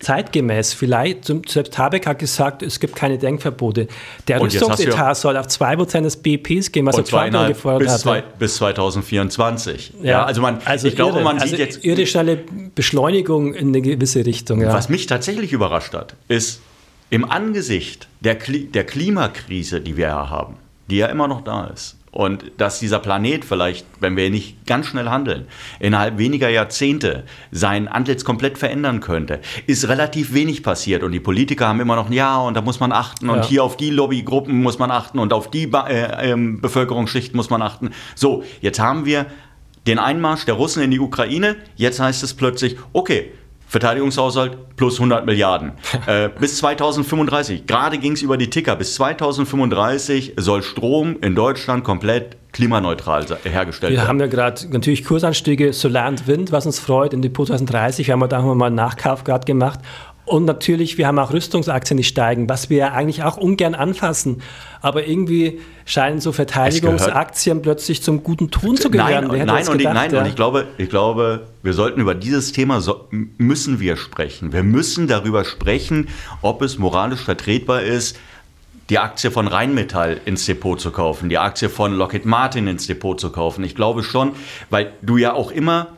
zeitgemäß. 0.00 0.72
Vielleicht, 0.72 1.24
selbst 1.48 1.76
Habeck 1.76 2.06
hat 2.06 2.18
gesagt, 2.18 2.62
es 2.62 2.80
gibt 2.80 2.94
keine 2.94 3.18
Denkverbote. 3.18 3.88
Der 4.26 4.40
Rüstungsetat 4.40 5.16
soll 5.16 5.36
auf 5.36 5.46
2% 5.46 6.02
des 6.02 6.16
BIPs 6.16 6.72
gehen, 6.72 6.86
was 6.86 6.98
er 6.98 7.04
Trump 7.04 7.48
gefordert 7.48 7.88
bis. 7.88 7.98
Zwei, 7.98 8.22
bis 8.38 8.56
2024. 8.56 9.94
Ja, 10.00 10.04
ja 10.04 10.24
also 10.24 10.40
man, 10.40 10.60
also 10.64 10.86
ich 10.86 10.94
irre, 10.94 11.10
glaube, 11.10 11.24
man 11.24 11.38
also 11.38 11.48
sieht 11.48 11.58
jetzt... 11.58 11.84
Irre 11.84 12.06
schnelle 12.06 12.38
Beschleunigung 12.74 13.54
in 13.54 13.68
eine 13.68 13.82
gewisse 13.82 14.24
Richtung. 14.24 14.60
Ja. 14.60 14.72
Was 14.72 14.88
mich 14.88 15.06
tatsächlich 15.06 15.52
überrascht 15.52 15.94
hat, 15.94 16.14
ist 16.28 16.60
im 17.10 17.28
Angesicht 17.30 18.08
der, 18.20 18.36
Kli 18.36 18.66
der 18.66 18.84
Klimakrise, 18.84 19.80
die 19.80 19.96
wir 19.96 20.08
ja 20.08 20.30
haben, 20.30 20.56
die 20.90 20.96
ja 20.96 21.06
immer 21.06 21.28
noch 21.28 21.42
da 21.42 21.66
ist, 21.66 21.97
und 22.10 22.52
dass 22.56 22.78
dieser 22.78 22.98
Planet 22.98 23.44
vielleicht, 23.44 23.86
wenn 24.00 24.16
wir 24.16 24.30
nicht 24.30 24.66
ganz 24.66 24.86
schnell 24.86 25.08
handeln, 25.08 25.46
innerhalb 25.80 26.18
weniger 26.18 26.48
Jahrzehnte 26.48 27.24
sein 27.50 27.88
Antlitz 27.88 28.24
komplett 28.24 28.58
verändern 28.58 29.00
könnte, 29.00 29.40
ist 29.66 29.88
relativ 29.88 30.32
wenig 30.34 30.62
passiert. 30.62 31.02
Und 31.02 31.12
die 31.12 31.20
Politiker 31.20 31.68
haben 31.68 31.80
immer 31.80 31.96
noch, 31.96 32.10
ja, 32.10 32.38
und 32.38 32.54
da 32.54 32.62
muss 32.62 32.80
man 32.80 32.92
achten 32.92 33.28
und 33.28 33.38
ja. 33.38 33.46
hier 33.46 33.64
auf 33.64 33.76
die 33.76 33.90
Lobbygruppen 33.90 34.62
muss 34.62 34.78
man 34.78 34.90
achten 34.90 35.18
und 35.18 35.32
auf 35.32 35.50
die 35.50 35.70
äh, 35.72 36.32
äh, 36.32 36.36
Bevölkerungsschichten 36.36 37.36
muss 37.36 37.50
man 37.50 37.62
achten. 37.62 37.90
So, 38.14 38.42
jetzt 38.60 38.80
haben 38.80 39.04
wir 39.04 39.26
den 39.86 39.98
Einmarsch 39.98 40.44
der 40.44 40.54
Russen 40.54 40.82
in 40.82 40.90
die 40.90 41.00
Ukraine. 41.00 41.56
Jetzt 41.76 42.00
heißt 42.00 42.22
es 42.22 42.34
plötzlich, 42.34 42.76
okay, 42.92 43.32
Verteidigungshaushalt 43.68 44.76
plus 44.76 44.94
100 44.96 45.26
Milliarden. 45.26 45.72
äh, 46.06 46.28
bis 46.28 46.58
2035, 46.58 47.66
gerade 47.66 47.98
ging 47.98 48.12
es 48.12 48.22
über 48.22 48.36
die 48.36 48.50
Ticker, 48.50 48.76
bis 48.76 48.94
2035 48.94 50.34
soll 50.36 50.62
Strom 50.62 51.16
in 51.20 51.34
Deutschland 51.34 51.84
komplett 51.84 52.36
klimaneutral 52.52 53.26
hergestellt 53.44 53.92
werden. 53.92 54.02
Wir 54.02 54.08
haben 54.08 54.20
ja 54.20 54.26
gerade 54.26 54.68
natürlich 54.70 55.04
Kursanstiege 55.04 55.72
Solar 55.72 56.08
und 56.08 56.26
Wind, 56.26 56.50
was 56.50 56.66
uns 56.66 56.78
freut, 56.78 57.12
in 57.12 57.22
Depot 57.22 57.46
2030. 57.46 58.06
Wir 58.06 58.14
haben 58.14 58.28
da 58.28 58.40
mal 58.40 58.66
einen 58.66 58.74
Nachkauf 58.74 59.24
gerade 59.24 59.44
gemacht. 59.44 59.80
Und 60.28 60.44
natürlich, 60.44 60.98
wir 60.98 61.06
haben 61.06 61.18
auch 61.18 61.32
Rüstungsaktien, 61.32 61.96
die 61.96 62.04
steigen, 62.04 62.48
was 62.48 62.68
wir 62.68 62.76
ja 62.76 62.92
eigentlich 62.92 63.22
auch 63.22 63.38
ungern 63.38 63.74
anfassen. 63.74 64.42
Aber 64.82 65.06
irgendwie 65.06 65.60
scheinen 65.86 66.20
so 66.20 66.32
Verteidigungsaktien 66.32 67.62
plötzlich 67.62 68.02
zum 68.02 68.22
guten 68.22 68.50
Ton 68.50 68.76
zu 68.76 68.90
gehören. 68.90 69.28
Nein, 69.28 69.46
nein, 69.46 69.68
und, 69.68 69.78
gedacht, 69.78 69.94
nein 69.94 70.12
ja? 70.12 70.20
und 70.20 70.26
ich 70.26 70.36
glaube, 70.36 70.66
ich 70.76 70.90
glaube, 70.90 71.46
wir 71.62 71.72
sollten 71.72 72.00
über 72.00 72.14
dieses 72.14 72.52
Thema 72.52 72.82
so, 72.82 73.08
müssen 73.10 73.80
wir 73.80 73.96
sprechen. 73.96 74.52
Wir 74.52 74.62
müssen 74.62 75.08
darüber 75.08 75.44
sprechen, 75.46 76.08
ob 76.42 76.60
es 76.60 76.78
moralisch 76.78 77.20
vertretbar 77.20 77.82
ist, 77.82 78.18
die 78.90 78.98
Aktie 78.98 79.30
von 79.30 79.48
Rheinmetall 79.48 80.20
ins 80.26 80.44
Depot 80.46 80.78
zu 80.78 80.90
kaufen, 80.90 81.28
die 81.28 81.38
Aktie 81.38 81.68
von 81.68 81.94
Lockheed 81.94 82.26
Martin 82.26 82.66
ins 82.66 82.86
Depot 82.86 83.18
zu 83.18 83.30
kaufen. 83.30 83.64
Ich 83.64 83.74
glaube 83.74 84.02
schon, 84.02 84.32
weil 84.70 84.92
du 85.02 85.16
ja 85.16 85.32
auch 85.32 85.50
immer 85.50 85.88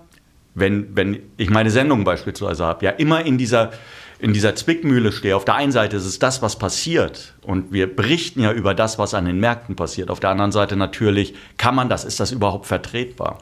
wenn, 0.54 0.94
wenn 0.96 1.20
ich 1.37 1.50
meine 1.50 1.70
Sendung 1.70 2.04
beispielsweise 2.04 2.64
habe, 2.64 2.84
ja 2.84 2.90
immer 2.92 3.25
in 3.25 3.38
dieser, 3.38 3.70
in 4.21 4.33
dieser 4.33 4.55
Zwickmühle 4.55 5.12
stehe. 5.12 5.35
Auf 5.37 5.45
der 5.45 5.55
einen 5.55 5.73
Seite 5.73 5.97
ist 5.97 6.05
es 6.05 6.19
das, 6.19 6.43
was 6.43 6.59
passiert. 6.59 7.35
Und 7.43 7.73
wir 7.73 7.95
berichten 7.95 8.41
ja 8.41 8.53
über 8.53 8.75
das, 8.75 8.99
was 8.99 9.15
an 9.15 9.25
den 9.25 9.41
Märkten 9.41 9.77
passiert. 9.77 10.11
Auf 10.11 10.21
der 10.21 10.31
anderen 10.31 10.53
Seite 10.53 10.77
natürlich, 10.77 11.35
kann 11.57 11.75
man 11.75 11.89
das, 11.89 12.05
ist 12.05 12.21
das 12.21 12.31
überhaupt 12.31 12.67
vertretbar? 12.67 13.39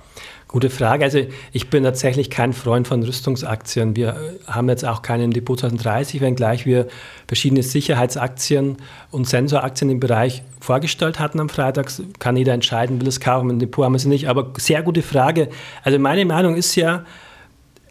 Gute 0.46 0.70
Frage. 0.70 1.04
Also 1.04 1.20
ich 1.52 1.68
bin 1.68 1.84
tatsächlich 1.84 2.30
kein 2.30 2.54
Freund 2.54 2.88
von 2.88 3.02
Rüstungsaktien. 3.02 3.96
Wir 3.96 4.16
haben 4.46 4.68
jetzt 4.70 4.84
auch 4.84 5.02
keinen 5.02 5.30
Depot 5.30 5.60
2030, 5.60 6.22
wenngleich 6.22 6.64
wir 6.64 6.86
verschiedene 7.26 7.62
Sicherheitsaktien 7.62 8.78
und 9.10 9.28
Sensoraktien 9.28 9.90
im 9.90 10.00
Bereich 10.00 10.42
vorgestellt 10.58 11.18
hatten 11.18 11.38
am 11.40 11.50
Freitag. 11.50 11.92
Kann 12.18 12.36
jeder 12.36 12.54
entscheiden, 12.54 12.98
will 12.98 13.08
es 13.08 13.20
kaufen, 13.20 13.50
im 13.50 13.58
Depot 13.58 13.84
haben 13.84 13.92
wir 13.92 13.98
sie 13.98 14.08
nicht. 14.08 14.28
Aber 14.30 14.52
sehr 14.56 14.82
gute 14.82 15.02
Frage. 15.02 15.50
Also 15.82 15.98
meine 15.98 16.24
Meinung 16.24 16.54
ist 16.54 16.74
ja, 16.76 17.04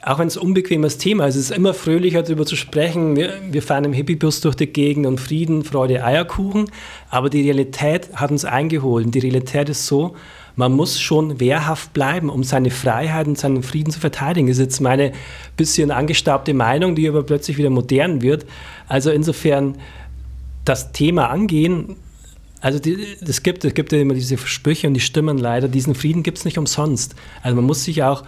auch 0.07 0.19
wenn 0.19 0.29
es 0.29 0.37
ein 0.37 0.43
unbequemes 0.43 0.97
Thema 0.97 1.27
ist, 1.27 1.35
es 1.35 1.49
ist 1.49 1.57
immer 1.57 1.73
fröhlicher 1.73 2.23
darüber 2.23 2.45
zu 2.45 2.55
sprechen. 2.55 3.17
Wir, 3.17 3.33
wir 3.51 3.61
fahren 3.61 3.83
im 3.83 3.91
Hippiebus 3.91 4.39
durch 4.39 4.55
die 4.55 4.67
Gegend 4.67 5.05
und 5.05 5.19
Frieden, 5.19 5.65
Freude, 5.65 6.03
Eierkuchen. 6.03 6.71
Aber 7.09 7.29
die 7.29 7.41
Realität 7.41 8.09
hat 8.15 8.31
uns 8.31 8.45
eingeholt. 8.45 9.05
Und 9.05 9.15
die 9.15 9.19
Realität 9.19 9.67
ist 9.67 9.85
so, 9.85 10.15
man 10.55 10.71
muss 10.71 10.97
schon 10.97 11.41
wehrhaft 11.41 11.91
bleiben, 11.91 12.29
um 12.29 12.45
seine 12.45 12.71
Freiheit 12.71 13.27
und 13.27 13.37
seinen 13.37 13.63
Frieden 13.63 13.91
zu 13.91 13.99
verteidigen. 13.99 14.47
Das 14.47 14.57
ist 14.57 14.63
jetzt 14.63 14.79
meine 14.79 15.11
bisschen 15.57 15.91
angestaubte 15.91 16.53
Meinung, 16.53 16.95
die 16.95 17.07
aber 17.09 17.23
plötzlich 17.23 17.57
wieder 17.57 17.69
modern 17.69 18.21
wird. 18.21 18.45
Also 18.87 19.11
insofern 19.11 19.77
das 20.63 20.93
Thema 20.93 21.29
angehen, 21.29 21.97
also 22.61 22.79
es 23.21 23.43
gibt, 23.43 23.65
es 23.65 23.73
gibt 23.73 23.91
ja 23.91 23.99
immer 23.99 24.13
diese 24.13 24.37
Sprüche 24.37 24.87
und 24.87 24.93
die 24.93 25.01
stimmen 25.01 25.37
leider, 25.37 25.67
diesen 25.67 25.95
Frieden 25.95 26.23
gibt 26.23 26.37
es 26.37 26.45
nicht 26.45 26.57
umsonst. 26.57 27.13
Also 27.43 27.57
man 27.57 27.65
muss 27.65 27.83
sich 27.83 28.03
auch 28.03 28.23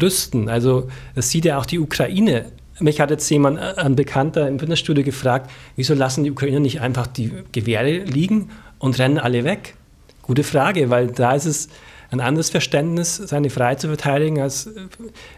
rüsten. 0.00 0.48
Also 0.48 0.88
das 1.14 1.30
sieht 1.30 1.44
ja 1.44 1.58
auch 1.58 1.66
die 1.66 1.78
Ukraine. 1.78 2.46
Mich 2.80 3.00
hat 3.00 3.10
jetzt 3.10 3.28
jemand, 3.30 3.58
äh, 3.58 3.74
ein 3.76 3.96
Bekannter 3.96 4.48
im 4.48 4.58
Fitnessstudio 4.58 5.04
gefragt, 5.04 5.50
wieso 5.76 5.94
lassen 5.94 6.24
die 6.24 6.30
Ukrainer 6.30 6.60
nicht 6.60 6.80
einfach 6.80 7.06
die 7.06 7.32
Gewehre 7.52 7.98
liegen 7.98 8.50
und 8.78 8.98
rennen 8.98 9.18
alle 9.18 9.44
weg? 9.44 9.74
Gute 10.22 10.42
Frage, 10.42 10.90
weil 10.90 11.08
da 11.08 11.34
ist 11.34 11.46
es 11.46 11.68
ein 12.10 12.20
anderes 12.20 12.50
Verständnis, 12.50 13.16
seine 13.16 13.50
Freiheit 13.50 13.80
zu 13.80 13.88
verteidigen, 13.88 14.40
als 14.40 14.70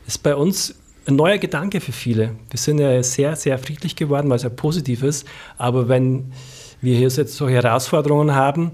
ist 0.07 0.23
bei 0.23 0.35
uns 0.35 0.75
ein 1.07 1.17
neuer 1.17 1.39
Gedanke 1.39 1.81
für 1.81 1.93
viele. 1.93 2.33
Wir 2.51 2.59
sind 2.59 2.79
ja 2.79 3.03
sehr, 3.03 3.37
sehr 3.37 3.59
friedlich 3.59 3.97
geworden, 3.97 4.29
was 4.29 4.43
ja 4.43 4.49
positiv 4.49 5.03
ist. 5.03 5.27
Aber 5.57 5.89
wenn 5.89 6.33
wir 6.81 6.97
hier 6.97 7.09
jetzt 7.09 7.37
solche 7.37 7.57
Herausforderungen 7.57 8.35
haben, 8.35 8.73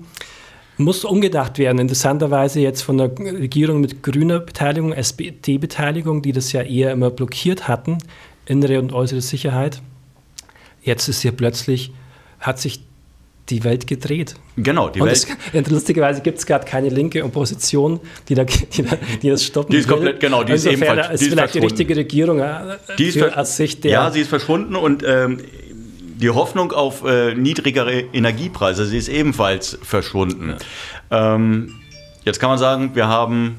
muss 0.83 1.05
umgedacht 1.05 1.59
werden. 1.59 1.79
Interessanterweise 1.79 2.61
jetzt 2.61 2.83
von 2.83 2.99
der 2.99 3.11
Regierung 3.19 3.81
mit 3.81 4.03
grüner 4.03 4.41
Beteiligung, 4.41 4.93
SPD-Beteiligung, 4.93 6.23
die 6.23 6.33
das 6.33 6.53
ja 6.53 6.63
eher 6.63 6.93
immer 6.93 7.11
blockiert 7.11 7.69
hatten, 7.69 7.99
innere 8.47 8.79
und 8.79 8.93
äußere 8.93 9.21
Sicherheit. 9.21 9.81
Jetzt 10.83 11.09
ist 11.09 11.23
hier 11.23 11.33
plötzlich, 11.33 11.93
hat 12.41 12.59
sich 12.59 12.81
die 13.49 13.65
Welt 13.65 13.87
gedreht. 13.87 14.35
Genau, 14.57 14.89
die 14.89 15.01
und 15.01 15.07
Welt. 15.07 15.27
Es, 15.53 15.69
lustigerweise 15.71 16.21
gibt 16.23 16.39
es 16.39 16.47
gerade 16.47 16.65
keine 16.65 16.89
linke 16.89 17.25
Opposition, 17.25 18.01
die, 18.29 18.35
da, 18.35 18.45
die, 18.45 18.83
da, 18.83 18.97
die 19.21 19.31
das 19.31 19.45
stoppen 19.45 19.73
Die 19.73 19.79
ist 19.79 19.89
will. 19.89 19.95
komplett, 19.95 20.21
genau, 20.21 20.45
die 20.45 20.53
Insofern 20.53 20.75
ist 20.75 20.83
ebenfalls. 20.83 21.21
ist 21.23 21.29
vielleicht 21.29 21.55
die 21.55 21.59
richtige 21.59 21.97
Regierung 21.97 22.41
äh, 22.41 22.61
die 22.99 23.07
ist 23.07 23.19
für, 23.19 23.37
aus 23.37 23.57
Sicht 23.57 23.85
der. 23.85 23.91
Ja, 23.93 24.11
sie 24.11 24.21
ist 24.21 24.29
verschwunden 24.29 24.77
und 24.77 25.03
ähm, 25.07 25.39
die 26.23 26.31
Hoffnung 26.31 26.73
auf 26.73 27.05
äh, 27.05 27.35
niedrigere 27.35 28.05
Energiepreise, 28.13 28.87
sie 28.87 28.97
ist 28.97 29.09
ebenfalls 29.09 29.79
verschwunden. 29.83 30.57
Ja. 31.11 31.35
Ähm, 31.35 31.75
jetzt 32.25 32.41
kann 32.41 32.49
man 32.49 32.59
sagen, 32.59 32.95
wir 32.95 33.09
haben 33.09 33.57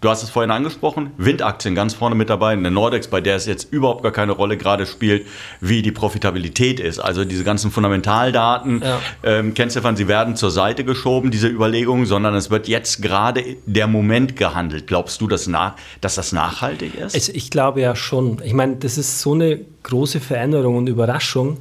Du 0.00 0.08
hast 0.08 0.22
es 0.22 0.30
vorhin 0.30 0.52
angesprochen, 0.52 1.10
Windaktien 1.16 1.74
ganz 1.74 1.92
vorne 1.92 2.14
mit 2.14 2.30
dabei, 2.30 2.52
eine 2.52 2.70
Nordex, 2.70 3.08
bei 3.08 3.20
der 3.20 3.34
es 3.34 3.46
jetzt 3.46 3.72
überhaupt 3.72 4.04
gar 4.04 4.12
keine 4.12 4.30
Rolle 4.30 4.56
gerade 4.56 4.86
spielt, 4.86 5.26
wie 5.60 5.82
die 5.82 5.90
Profitabilität 5.90 6.78
ist. 6.78 7.00
Also 7.00 7.24
diese 7.24 7.42
ganzen 7.42 7.72
Fundamentaldaten, 7.72 8.80
ja. 8.80 9.00
ähm, 9.24 9.54
Ken 9.54 9.70
Stefan, 9.70 9.96
sie 9.96 10.06
werden 10.06 10.36
zur 10.36 10.52
Seite 10.52 10.84
geschoben, 10.84 11.32
diese 11.32 11.48
Überlegungen, 11.48 12.06
sondern 12.06 12.36
es 12.36 12.48
wird 12.48 12.68
jetzt 12.68 13.02
gerade 13.02 13.42
der 13.66 13.88
Moment 13.88 14.36
gehandelt. 14.36 14.86
Glaubst 14.86 15.20
du, 15.20 15.26
dass, 15.26 15.48
nach, 15.48 15.74
dass 16.00 16.14
das 16.14 16.30
nachhaltig 16.30 16.94
ist? 16.94 17.16
Also 17.16 17.32
ich 17.34 17.50
glaube 17.50 17.80
ja 17.80 17.96
schon. 17.96 18.40
Ich 18.44 18.54
meine, 18.54 18.76
das 18.76 18.98
ist 18.98 19.20
so 19.20 19.34
eine 19.34 19.58
große 19.82 20.20
Veränderung 20.20 20.76
und 20.76 20.88
Überraschung. 20.88 21.58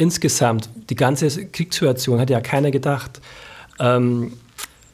Insgesamt, 0.00 0.70
die 0.88 0.96
ganze 0.96 1.44
Kriegssituation 1.44 2.18
hat 2.18 2.30
ja 2.30 2.40
keiner 2.40 2.70
gedacht. 2.70 3.20
Ähm, 3.78 4.32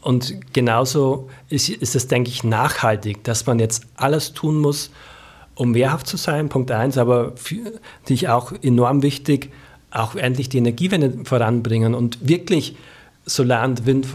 und 0.01 0.53
genauso 0.53 1.31
ist, 1.49 1.69
ist 1.69 1.95
es, 1.95 2.09
denke 2.09 2.29
ich, 2.29 2.43
nachhaltig, 2.43 3.23
dass 3.23 3.47
man 3.47 3.61
jetzt 3.61 3.85
alles 3.95 4.33
tun 4.33 4.57
muss, 4.57 4.91
um 5.55 5.75
wehrhaft 5.75 6.09
zu 6.09 6.17
sein, 6.17 6.49
Punkt 6.49 6.73
eins, 6.73 6.99
aber 6.99 7.37
für 7.37 7.79
dich 8.09 8.29
auch 8.29 8.53
enorm 8.63 9.05
wichtig, 9.05 9.53
auch 9.93 10.17
endlich 10.17 10.49
die 10.49 10.59
Energiewende 10.59 11.25
voranbringen 11.25 11.95
und 11.95 12.29
wirklich 12.29 12.75
Solar 13.27 13.65
und 13.65 13.87
Wind 13.87 14.09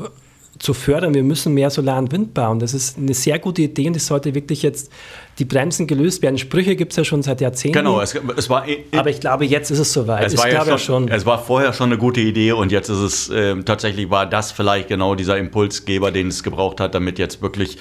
zu 0.62 0.74
fördern. 0.76 1.14
Wir 1.14 1.24
müssen 1.24 1.54
mehr 1.54 1.70
Solar- 1.70 1.98
und 1.98 2.12
Wind 2.12 2.34
bauen. 2.34 2.60
Das 2.60 2.74
ist 2.74 2.98
eine 2.98 3.14
sehr 3.14 3.40
gute 3.40 3.64
Idee 3.64 3.88
und 3.88 3.96
das 3.96 4.06
sollte 4.06 4.36
wirklich 4.36 4.62
jetzt 4.62 4.92
die 5.40 5.46
Bremsen 5.46 5.88
gelöst 5.88 6.22
werden. 6.22 6.38
Sprüche 6.38 6.76
gibt 6.76 6.92
es 6.92 6.98
ja 6.98 7.04
schon 7.04 7.24
seit 7.24 7.42
Jahrzehnten. 7.42 7.80
Genau, 7.80 8.00
es, 8.00 8.16
es 8.36 8.50
war. 8.50 8.66
Aber 8.92 9.10
ich 9.10 9.20
glaube, 9.20 9.46
jetzt 9.46 9.72
ist 9.72 9.80
es 9.80 9.92
soweit. 9.92 10.26
Es, 10.26 10.38
war 10.38 10.50
ja 10.50 10.64
schon, 10.64 10.78
schon, 10.78 11.08
es 11.08 11.26
war 11.26 11.44
vorher 11.44 11.74
schon 11.74 11.90
eine 11.90 11.98
gute 11.98 12.22
Idee 12.22 12.52
und 12.52 12.72
jetzt 12.72 12.90
ist 12.90 13.00
es 13.00 13.30
äh, 13.30 13.56
tatsächlich 13.64 14.10
war 14.12 14.28
das 14.28 14.52
vielleicht 14.52 14.88
genau 14.88 15.16
dieser 15.16 15.38
Impulsgeber, 15.38 16.12
den 16.12 16.28
es 16.28 16.44
gebraucht 16.44 16.80
hat, 16.80 16.94
damit 16.94 17.18
jetzt 17.18 17.42
wirklich 17.42 17.80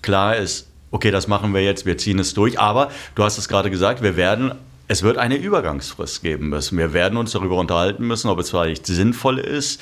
klar 0.00 0.36
ist, 0.36 0.68
okay, 0.90 1.10
das 1.10 1.28
machen 1.28 1.52
wir 1.52 1.62
jetzt, 1.62 1.84
wir 1.84 1.98
ziehen 1.98 2.18
es 2.18 2.32
durch. 2.32 2.58
Aber 2.58 2.90
du 3.14 3.22
hast 3.22 3.36
es 3.36 3.48
gerade 3.48 3.70
gesagt, 3.70 4.02
wir 4.02 4.16
werden 4.16 4.52
es 4.86 5.02
wird 5.02 5.16
eine 5.16 5.36
Übergangsfrist 5.36 6.22
geben 6.22 6.50
müssen. 6.50 6.76
Wir 6.76 6.92
werden 6.92 7.16
uns 7.16 7.32
darüber 7.32 7.56
unterhalten 7.56 8.06
müssen, 8.06 8.28
ob 8.28 8.38
es 8.38 8.50
vielleicht 8.50 8.86
sinnvoll 8.86 9.38
ist, 9.38 9.80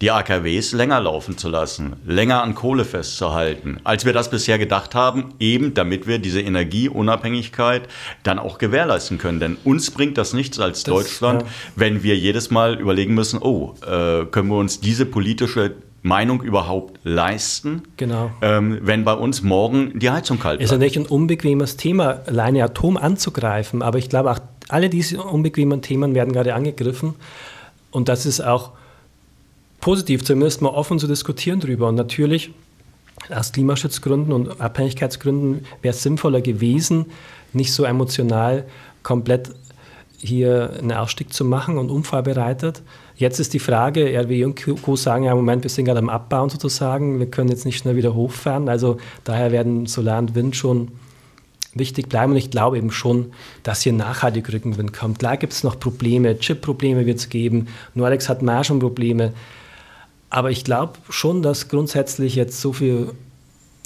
die 0.00 0.10
AKWs 0.10 0.72
länger 0.72 1.00
laufen 1.00 1.38
zu 1.38 1.48
lassen, 1.48 1.96
länger 2.06 2.42
an 2.42 2.54
Kohle 2.54 2.84
festzuhalten, 2.84 3.80
als 3.84 4.04
wir 4.04 4.12
das 4.12 4.30
bisher 4.30 4.58
gedacht 4.58 4.94
haben, 4.94 5.34
eben 5.38 5.74
damit 5.74 6.06
wir 6.06 6.18
diese 6.18 6.40
Energieunabhängigkeit 6.40 7.88
dann 8.22 8.38
auch 8.38 8.58
gewährleisten 8.58 9.18
können. 9.18 9.40
Denn 9.40 9.56
uns 9.64 9.90
bringt 9.90 10.18
das 10.18 10.32
nichts 10.32 10.58
als 10.58 10.82
das, 10.82 10.94
Deutschland, 10.94 11.42
ja. 11.42 11.48
wenn 11.76 12.02
wir 12.02 12.16
jedes 12.16 12.50
Mal 12.50 12.80
überlegen 12.80 13.14
müssen, 13.14 13.40
oh, 13.40 13.74
äh, 13.82 14.24
können 14.26 14.48
wir 14.48 14.58
uns 14.58 14.80
diese 14.80 15.06
politische 15.06 15.74
Meinung 16.04 16.42
überhaupt 16.42 17.00
leisten, 17.02 17.82
genau. 17.96 18.30
ähm, 18.42 18.78
wenn 18.82 19.04
bei 19.04 19.14
uns 19.14 19.42
morgen 19.42 19.98
die 19.98 20.10
Heizung 20.10 20.38
kalt 20.38 20.60
ist. 20.60 20.66
Es 20.66 20.70
ist 20.70 20.78
natürlich 20.78 20.98
ein 20.98 21.06
unbequemes 21.06 21.78
Thema, 21.78 22.20
alleine 22.26 22.62
Atom 22.62 22.98
anzugreifen, 22.98 23.80
aber 23.80 23.96
ich 23.98 24.10
glaube 24.10 24.30
auch, 24.30 24.38
alle 24.68 24.90
diese 24.90 25.22
unbequemen 25.22 25.80
Themen 25.80 26.14
werden 26.14 26.34
gerade 26.34 26.54
angegriffen 26.54 27.14
und 27.90 28.10
das 28.10 28.26
ist 28.26 28.42
auch 28.42 28.72
positiv, 29.84 30.24
zumindest 30.24 30.62
mal 30.62 30.70
offen 30.70 30.98
zu 30.98 31.06
diskutieren 31.06 31.60
drüber. 31.60 31.88
Und 31.88 31.96
natürlich 31.96 32.52
aus 33.28 33.52
Klimaschutzgründen 33.52 34.32
und 34.32 34.58
Abhängigkeitsgründen 34.58 35.66
wäre 35.82 35.94
es 35.94 36.02
sinnvoller 36.02 36.40
gewesen, 36.40 37.04
nicht 37.52 37.70
so 37.70 37.84
emotional 37.84 38.64
komplett 39.02 39.50
hier 40.16 40.70
einen 40.78 40.92
Ausstieg 40.92 41.34
zu 41.34 41.44
machen 41.44 41.76
und 41.76 41.90
unvorbereitet. 41.90 42.80
Jetzt 43.16 43.38
ist 43.40 43.52
die 43.52 43.58
Frage, 43.58 44.18
RWE 44.18 44.46
und 44.46 44.82
Co. 44.82 44.96
sagen 44.96 45.24
ja 45.24 45.32
im 45.32 45.36
Moment, 45.36 45.64
wir 45.64 45.70
sind 45.70 45.84
gerade 45.84 45.98
am 45.98 46.08
Abbauen 46.08 46.48
sozusagen, 46.48 47.18
wir 47.18 47.26
können 47.26 47.50
jetzt 47.50 47.66
nicht 47.66 47.76
schnell 47.76 47.94
wieder 47.94 48.14
hochfahren. 48.14 48.70
Also 48.70 48.96
daher 49.24 49.52
werden 49.52 49.84
Solar 49.84 50.18
und 50.18 50.34
Wind 50.34 50.56
schon 50.56 50.92
wichtig 51.74 52.08
bleiben. 52.08 52.32
Und 52.32 52.38
ich 52.38 52.50
glaube 52.50 52.78
eben 52.78 52.90
schon, 52.90 53.32
dass 53.62 53.82
hier 53.82 53.92
nachhaltig 53.92 54.50
Rückenwind 54.50 54.94
kommt. 54.94 55.18
Klar 55.18 55.36
gibt 55.36 55.52
es 55.52 55.62
noch 55.62 55.78
Probleme, 55.78 56.38
Chip-Probleme 56.38 57.04
wird 57.04 57.18
es 57.18 57.28
geben, 57.28 57.68
Nordex 57.92 58.30
hat 58.30 58.40
Margenprobleme. 58.40 59.34
Aber 60.30 60.50
ich 60.50 60.64
glaube 60.64 60.98
schon, 61.10 61.42
dass 61.42 61.68
grundsätzlich 61.68 62.34
jetzt 62.34 62.60
so 62.60 62.72
viel 62.72 63.12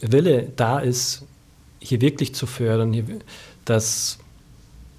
Wille 0.01 0.53
da 0.57 0.79
ist, 0.79 1.25
hier 1.81 2.01
wirklich 2.01 2.35
zu 2.35 2.47
fördern, 2.47 2.93
hier, 2.93 3.05
dass 3.65 4.19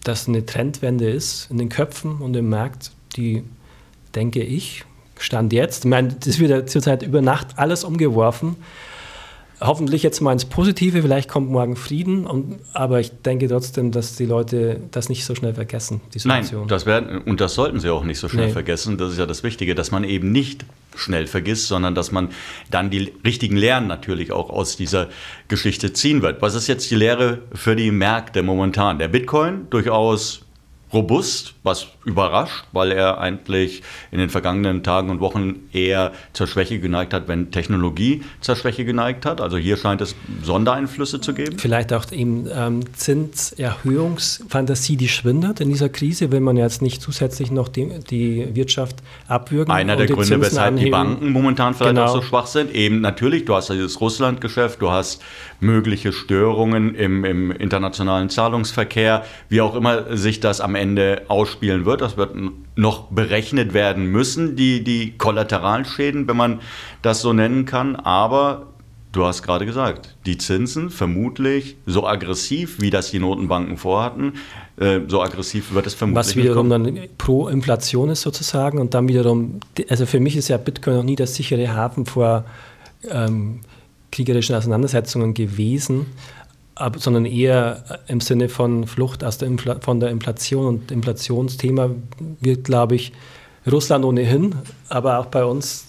das 0.03 0.27
eine 0.27 0.45
Trendwende 0.45 1.09
ist 1.09 1.49
in 1.49 1.57
den 1.57 1.69
Köpfen 1.69 2.19
und 2.19 2.35
im 2.35 2.49
Markt, 2.49 2.91
die, 3.15 3.43
denke 4.15 4.43
ich, 4.43 4.85
stand 5.17 5.51
jetzt. 5.51 5.85
Ich 5.85 5.89
meine, 5.89 6.13
das 6.13 6.39
wird 6.39 6.51
ja 6.51 6.65
zurzeit 6.65 7.03
über 7.03 7.21
Nacht 7.21 7.57
alles 7.57 7.83
umgeworfen 7.83 8.55
hoffentlich 9.61 10.03
jetzt 10.03 10.21
mal 10.21 10.31
ins 10.31 10.45
Positive, 10.45 11.01
vielleicht 11.01 11.29
kommt 11.29 11.49
morgen 11.49 11.75
Frieden, 11.75 12.25
und, 12.25 12.59
aber 12.73 12.99
ich 12.99 13.11
denke 13.21 13.47
trotzdem, 13.47 13.91
dass 13.91 14.15
die 14.15 14.25
Leute 14.25 14.79
das 14.91 15.09
nicht 15.09 15.25
so 15.25 15.35
schnell 15.35 15.53
vergessen, 15.53 16.01
die 16.13 16.19
Situation. 16.19 16.61
Nein, 16.61 16.69
das 16.69 16.85
werden, 16.85 17.21
und 17.21 17.41
das 17.41 17.55
sollten 17.55 17.79
sie 17.79 17.89
auch 17.89 18.03
nicht 18.03 18.19
so 18.19 18.29
schnell 18.29 18.47
nee. 18.47 18.53
vergessen. 18.53 18.97
Das 18.97 19.11
ist 19.11 19.19
ja 19.19 19.25
das 19.25 19.43
Wichtige, 19.43 19.75
dass 19.75 19.91
man 19.91 20.03
eben 20.03 20.31
nicht 20.31 20.65
schnell 20.95 21.27
vergisst, 21.27 21.67
sondern 21.67 21.95
dass 21.95 22.11
man 22.11 22.29
dann 22.71 22.89
die 22.89 23.13
richtigen 23.25 23.57
Lehren 23.57 23.87
natürlich 23.87 24.31
auch 24.31 24.49
aus 24.49 24.75
dieser 24.75 25.07
Geschichte 25.47 25.93
ziehen 25.93 26.21
wird. 26.21 26.41
Was 26.41 26.55
ist 26.55 26.67
jetzt 26.67 26.89
die 26.91 26.95
Lehre 26.95 27.39
für 27.53 27.75
die 27.75 27.91
Märkte 27.91 28.43
momentan? 28.43 28.99
Der 28.99 29.07
Bitcoin 29.07 29.67
durchaus 29.69 30.41
robust, 30.91 31.53
was 31.63 31.87
überrascht, 32.09 32.65
weil 32.71 32.91
er 32.91 33.19
eigentlich 33.19 33.83
in 34.11 34.19
den 34.19 34.29
vergangenen 34.29 34.83
Tagen 34.83 35.09
und 35.09 35.19
Wochen 35.19 35.67
eher 35.71 36.11
zur 36.33 36.47
Schwäche 36.47 36.79
geneigt 36.79 37.13
hat, 37.13 37.27
wenn 37.27 37.51
Technologie 37.51 38.23
zur 38.41 38.55
Schwäche 38.55 38.83
geneigt 38.83 39.25
hat. 39.25 39.41
Also 39.41 39.57
hier 39.57 39.77
scheint 39.77 40.01
es 40.01 40.15
Sondereinflüsse 40.43 41.21
zu 41.21 41.33
geben. 41.33 41.59
Vielleicht 41.59 41.93
auch 41.93 42.11
eben 42.11 42.47
ähm, 42.51 42.81
Zinserhöhungsfantasie, 42.93 44.97
die 44.97 45.07
schwindet 45.07 45.61
in 45.61 45.69
dieser 45.69 45.89
Krise, 45.89 46.31
will 46.31 46.41
man 46.41 46.57
jetzt 46.57 46.81
nicht 46.81 47.01
zusätzlich 47.01 47.51
noch 47.51 47.67
die, 47.67 47.99
die 48.09 48.55
Wirtschaft 48.55 48.97
abwürgen. 49.27 49.71
Einer 49.71 49.95
der 49.95 50.07
Gründe, 50.07 50.23
Zinsen 50.23 50.41
weshalb 50.41 50.67
anheben. 50.69 50.85
die 50.85 50.91
Banken 50.91 51.31
momentan 51.31 51.75
vielleicht 51.75 51.95
genau. 51.95 52.07
auch 52.07 52.15
so 52.15 52.21
schwach 52.21 52.47
sind. 52.47 52.73
Eben 52.73 53.01
natürlich, 53.01 53.45
du 53.45 53.53
hast 53.53 53.69
dieses 53.69 54.01
Russland-Geschäft, 54.01 54.81
du 54.81 54.89
hast 54.89 55.21
mögliche 55.59 56.11
Störungen 56.11 56.95
im, 56.95 57.23
im 57.23 57.51
internationalen 57.51 58.29
Zahlungsverkehr, 58.29 59.23
wie 59.49 59.61
auch 59.61 59.75
immer 59.75 60.17
sich 60.17 60.39
das 60.39 60.61
am 60.61 60.75
Ende 60.75 61.23
ausspielen 61.27 61.85
wird. 61.85 61.98
Das 62.01 62.17
wird 62.17 62.35
noch 62.75 63.07
berechnet 63.07 63.73
werden 63.73 64.05
müssen, 64.05 64.55
die, 64.55 64.83
die 64.83 65.17
Kollateralschäden, 65.17 66.27
wenn 66.27 66.37
man 66.37 66.59
das 67.01 67.21
so 67.21 67.33
nennen 67.33 67.65
kann. 67.65 67.95
Aber 67.95 68.67
du 69.11 69.25
hast 69.25 69.43
gerade 69.43 69.65
gesagt, 69.65 70.15
die 70.25 70.37
Zinsen 70.37 70.89
vermutlich 70.89 71.77
so 71.85 72.07
aggressiv, 72.07 72.79
wie 72.79 72.89
das 72.89 73.11
die 73.11 73.19
Notenbanken 73.19 73.77
vorhatten, 73.77 74.33
äh, 74.77 75.01
so 75.07 75.21
aggressiv 75.21 75.73
wird 75.73 75.87
es 75.87 75.93
vermutlich 75.93 76.27
Was 76.27 76.35
wiederum 76.35 76.69
dann 76.69 76.99
pro 77.17 77.47
Inflation 77.47 78.09
ist 78.09 78.21
sozusagen 78.21 78.79
und 78.79 78.93
dann 78.93 79.07
wiederum, 79.07 79.59
also 79.89 80.05
für 80.05 80.19
mich 80.19 80.35
ist 80.35 80.47
ja 80.47 80.57
Bitcoin 80.57 80.95
noch 80.95 81.03
nie 81.03 81.15
der 81.15 81.27
sichere 81.27 81.73
Hafen 81.73 82.05
vor 82.05 82.45
ähm, 83.09 83.61
kriegerischen 84.11 84.55
Auseinandersetzungen 84.55 85.33
gewesen 85.33 86.07
sondern 86.97 87.25
eher 87.25 87.83
im 88.07 88.21
Sinne 88.21 88.49
von 88.49 88.87
Flucht 88.87 89.23
aus 89.23 89.37
der 89.37 89.49
von 89.81 89.99
der 89.99 90.09
Inflation. 90.09 90.65
Und 90.65 90.91
Inflationsthema 90.91 91.89
wird, 92.39 92.63
glaube 92.63 92.95
ich, 92.95 93.11
Russland 93.69 94.05
ohnehin, 94.05 94.55
aber 94.87 95.19
auch 95.19 95.27
bei 95.27 95.43
uns 95.43 95.87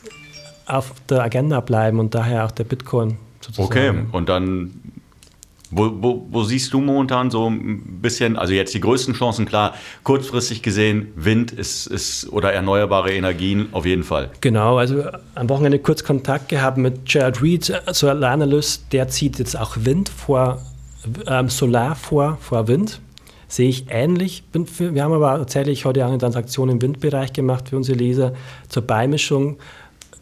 auf 0.66 0.92
der 1.08 1.22
Agenda 1.22 1.60
bleiben 1.60 1.98
und 1.98 2.14
daher 2.14 2.46
auch 2.46 2.50
der 2.50 2.64
Bitcoin 2.64 3.16
sozusagen. 3.40 3.66
Okay, 3.66 3.92
und 4.12 4.28
dann 4.28 4.70
wo, 5.72 5.88
wo, 6.00 6.26
wo, 6.30 6.42
siehst 6.42 6.72
du 6.72 6.80
momentan 6.80 7.30
so 7.30 7.48
ein 7.48 8.00
bisschen, 8.02 8.36
also 8.36 8.52
jetzt 8.52 8.74
die 8.74 8.80
größten 8.80 9.14
Chancen, 9.14 9.46
klar, 9.46 9.74
kurzfristig 10.02 10.62
gesehen, 10.62 11.12
Wind 11.14 11.52
ist, 11.52 11.86
ist 11.86 12.28
oder 12.32 12.52
erneuerbare 12.52 13.12
Energien 13.12 13.68
auf 13.70 13.86
jeden 13.86 14.02
Fall. 14.02 14.30
Genau, 14.40 14.78
also 14.78 15.04
am 15.36 15.48
Wochenende 15.48 15.78
kurz 15.78 16.02
Kontakt 16.02 16.48
gehabt 16.48 16.76
mit 16.76 17.06
Gerald 17.06 17.40
Reed, 17.40 17.72
so 17.92 18.08
ein 18.08 18.24
Analyst, 18.24 18.92
der 18.92 19.08
zieht 19.08 19.38
jetzt 19.38 19.56
auch 19.56 19.76
Wind 19.78 20.08
vor 20.08 20.60
ähm, 21.26 21.48
Solar 21.48 21.94
vor, 21.94 22.38
vor 22.40 22.68
Wind. 22.68 23.00
Sehe 23.48 23.68
ich 23.68 23.86
ähnlich. 23.90 24.44
Wir 24.52 25.02
haben 25.02 25.12
aber 25.12 25.38
tatsächlich 25.38 25.84
heute 25.84 26.06
eine 26.06 26.18
Transaktion 26.18 26.68
im 26.68 26.80
Windbereich 26.80 27.32
gemacht 27.32 27.68
für 27.68 27.76
unsere 27.76 27.98
Leser 27.98 28.32
zur 28.68 28.82
Beimischung. 28.82 29.56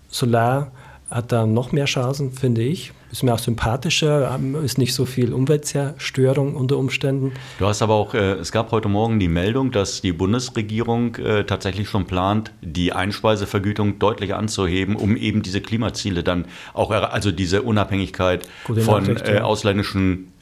Solar 0.08 0.72
hat 1.10 1.32
da 1.32 1.46
noch 1.46 1.72
mehr 1.72 1.84
Chancen, 1.84 2.32
finde 2.32 2.62
ich. 2.62 2.92
Ist 3.10 3.22
mir 3.22 3.32
auch 3.32 3.38
sympathischer, 3.38 4.34
ähm, 4.34 4.54
ist 4.62 4.76
nicht 4.76 4.92
so 4.92 5.06
viel 5.06 5.32
Umweltzerstörung 5.32 6.54
unter 6.54 6.76
Umständen. 6.76 7.32
Du 7.58 7.66
hast 7.66 7.80
aber 7.80 7.94
auch, 7.94 8.12
äh, 8.12 8.32
es 8.32 8.52
gab 8.52 8.70
heute 8.70 8.88
Morgen 8.88 9.18
die 9.18 9.28
Meldung, 9.28 9.72
dass 9.72 10.02
die 10.02 10.12
Bundesregierung 10.12 11.16
äh, 11.16 11.44
tatsächlich 11.44 11.88
schon 11.88 12.06
plant, 12.06 12.52
die 12.60 12.92
Einspeisevergütung 12.92 13.98
deutlich 13.98 14.34
anzuheben, 14.34 14.94
um 14.96 15.16
eben 15.16 15.42
diese 15.42 15.62
Klimaziele 15.62 16.22
dann 16.22 16.44
auch, 16.74 16.90
also 16.90 17.32
diese 17.32 17.62
Unabhängigkeit 17.62 18.46
Gute 18.64 18.82
von 18.82 19.16
äh, 19.16 19.40
ausländischen 19.40 20.32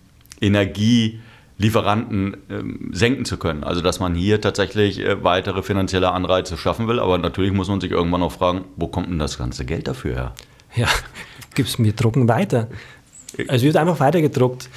Energielieferanten 0.41 2.37
ähm, 2.51 2.91
senken 2.93 3.25
zu 3.25 3.37
können. 3.37 3.65
Also 3.65 3.81
dass 3.81 4.01
man 4.01 4.15
hier 4.15 4.41
tatsächlich 4.41 5.01
äh, 5.01 5.23
weitere 5.23 5.63
finanzielle 5.63 6.13
Anreize 6.13 6.57
schaffen 6.57 6.89
will. 6.89 7.01
Aber 7.01 7.19
natürlich 7.19 7.53
muss 7.53 7.69
man 7.69 7.81
sich 7.81 7.91
irgendwann 7.91 8.21
noch 8.21 8.33
fragen, 8.33 8.65
wo 8.77 8.89
kommt 8.89 9.09
denn 9.09 9.19
das 9.19 9.39
ganze 9.39 9.65
Geld 9.65 9.89
dafür 9.89 10.15
her? 10.15 10.35
Ja, 10.75 10.89
gib's 11.55 11.79
mir 11.79 11.93
drucken 11.93 12.29
weiter. 12.29 12.69
Es 13.49 13.63
wird 13.63 13.77
einfach 13.77 14.01
weitergedruckt. 14.01 14.69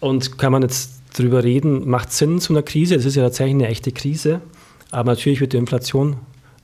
Und 0.00 0.38
kann 0.38 0.52
man 0.52 0.62
jetzt 0.62 1.00
drüber 1.16 1.42
reden, 1.44 1.88
macht 1.88 2.12
Sinn 2.12 2.40
zu 2.40 2.52
einer 2.52 2.62
Krise? 2.62 2.96
Das 2.96 3.04
ist 3.04 3.14
ja 3.14 3.22
tatsächlich 3.22 3.54
eine 3.54 3.68
echte 3.68 3.92
Krise. 3.92 4.40
Aber 4.90 5.12
natürlich 5.12 5.40
wird 5.40 5.52
die 5.52 5.56
Inflation 5.56 6.16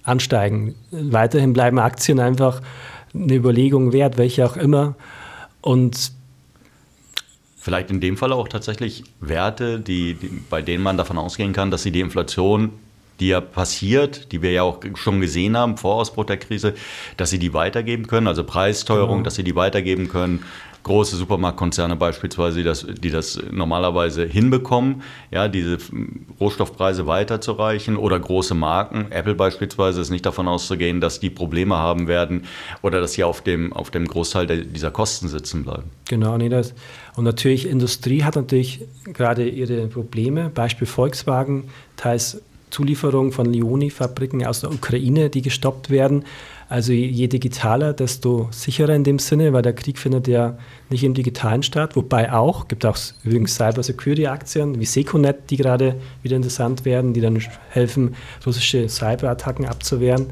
ansteigen. 0.03 0.75
Weiterhin 0.91 1.53
bleiben 1.53 1.79
Aktien 1.79 2.21
einfach 2.21 2.61
eine 3.15 3.35
Überlegung 3.35 3.93
wert, 3.93 4.19
welche 4.19 4.47
auch 4.47 4.57
immer. 4.57 4.95
Und 5.61 6.12
Vielleicht 7.62 7.90
in 7.90 8.01
dem 8.01 8.16
Fall 8.16 8.33
auch 8.33 8.49
tatsächlich 8.49 9.05
Werte, 9.20 9.81
die, 9.81 10.14
die, 10.14 10.31
bei 10.49 10.62
denen 10.62 10.83
man 10.83 10.96
davon 10.96 11.18
ausgehen 11.18 11.53
kann, 11.53 11.70
dass 11.70 11.83
sie 11.83 11.92
die 11.92 12.01
Inflation, 12.01 12.70
die 13.20 13.29
ja 13.29 13.42
passiert, 13.42 14.33
die 14.33 14.40
wir 14.40 14.51
ja 14.51 14.62
auch 14.62 14.81
schon 14.94 15.20
gesehen 15.20 15.59
haben 15.59 15.77
vor 15.77 15.96
Ausbruch 15.96 16.25
der 16.25 16.38
Krise, 16.38 16.73
dass 17.18 17.29
sie 17.29 17.38
die 17.38 17.53
weitergeben 17.53 18.07
können, 18.07 18.29
also 18.29 18.44
Preissteuerung, 18.44 19.18
genau. 19.18 19.25
dass 19.25 19.35
sie 19.35 19.44
die 19.44 19.57
weitergeben 19.57 20.09
können 20.09 20.42
große 20.83 21.16
Supermarktkonzerne 21.16 21.96
beispielsweise, 21.96 22.59
die 22.59 22.64
das, 22.64 22.87
die 22.87 23.11
das 23.11 23.40
normalerweise 23.51 24.25
hinbekommen, 24.25 25.03
ja, 25.31 25.49
diese 25.49 25.79
Rohstoffpreise 26.38 27.07
weiterzureichen 27.07 27.96
oder 27.96 28.18
große 28.18 28.55
Marken. 28.55 29.07
Apple 29.11 29.35
beispielsweise 29.35 30.01
ist 30.01 30.11
nicht 30.11 30.25
davon 30.25 30.49
auszugehen, 30.49 31.01
dass 31.01 31.20
die 31.20 31.31
Probleme 31.31 31.77
haben 31.77 32.09
werden 32.09 32.44
oder 32.83 33.01
dass 33.01 33.14
sie 33.14 33.25
auf 33.25 33.42
dem, 33.42 33.73
auf 33.73 33.90
dem 33.90 34.07
Großteil 34.07 34.46
der, 34.46 34.57
dieser 34.59 34.90
Kosten 34.90 35.29
sitzen 35.29 35.64
bleiben. 35.64 35.90
Genau, 36.09 36.37
nee, 36.37 36.49
das. 36.49 36.75
Und 37.20 37.24
natürlich, 37.24 37.68
Industrie 37.68 38.22
hat 38.22 38.37
natürlich 38.37 38.80
gerade 39.04 39.46
ihre 39.46 39.88
Probleme. 39.88 40.48
Beispiel 40.48 40.87
Volkswagen, 40.87 41.64
teils 41.98 42.40
Zulieferung 42.70 43.30
von 43.30 43.44
Leoni-Fabriken 43.44 44.46
aus 44.46 44.62
der 44.62 44.70
Ukraine, 44.72 45.28
die 45.28 45.42
gestoppt 45.42 45.90
werden. 45.90 46.24
Also 46.70 46.92
je 46.92 47.26
digitaler, 47.26 47.92
desto 47.92 48.48
sicherer 48.52 48.94
in 48.94 49.04
dem 49.04 49.18
Sinne, 49.18 49.52
weil 49.52 49.61
der 49.61 49.74
Krieg 49.74 49.98
findet 49.98 50.28
ja 50.28 50.56
nicht 50.88 51.04
im 51.04 51.12
Digitalen 51.12 51.62
statt. 51.62 51.94
Wobei 51.94 52.33
auch, 52.33 52.68
gibt 52.68 52.87
auch 52.87 52.96
übrigens 53.22 53.54
Cyber-Security-Aktien 53.54 54.80
wie 54.80 54.87
Seconet, 54.87 55.50
die 55.50 55.59
gerade 55.59 55.96
wieder 56.22 56.37
interessant 56.37 56.87
werden, 56.87 57.12
die 57.12 57.20
dann 57.20 57.38
helfen, 57.68 58.14
russische 58.46 58.88
Cyberattacken 58.88 59.66
abzuwehren. 59.66 60.28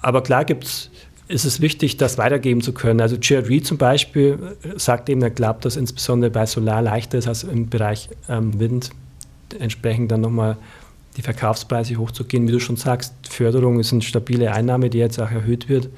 Aber 0.00 0.22
klar 0.22 0.46
gibt's, 0.46 0.88
ist 1.26 1.44
es 1.44 1.60
wichtig, 1.60 1.96
das 1.96 2.18
weitergeben 2.18 2.60
zu 2.60 2.72
können. 2.72 3.00
Also 3.00 3.16
Jared 3.20 3.48
Reed 3.48 3.66
zum 3.66 3.78
Beispiel 3.78 4.56
sagt 4.76 5.08
eben, 5.08 5.22
er 5.22 5.30
glaubt, 5.30 5.64
dass 5.64 5.76
insbesondere 5.76 6.30
bei 6.30 6.46
Solar 6.46 6.82
leichter 6.82 7.18
ist 7.18 7.28
als 7.28 7.44
im 7.44 7.70
Bereich 7.70 8.10
ähm, 8.28 8.58
Wind 8.60 8.90
entsprechend 9.58 10.10
dann 10.12 10.20
nochmal 10.20 10.56
die 11.16 11.22
Verkaufspreise 11.22 11.96
hochzugehen. 11.96 12.46
Wie 12.46 12.52
du 12.52 12.60
schon 12.60 12.76
sagst, 12.76 13.14
Förderung 13.28 13.80
ist 13.80 13.92
eine 13.92 14.02
stabile 14.02 14.52
Einnahme, 14.52 14.90
die 14.90 14.98
jetzt 14.98 15.18
auch 15.20 15.30
erhöht 15.30 15.68
wird. 15.68 15.88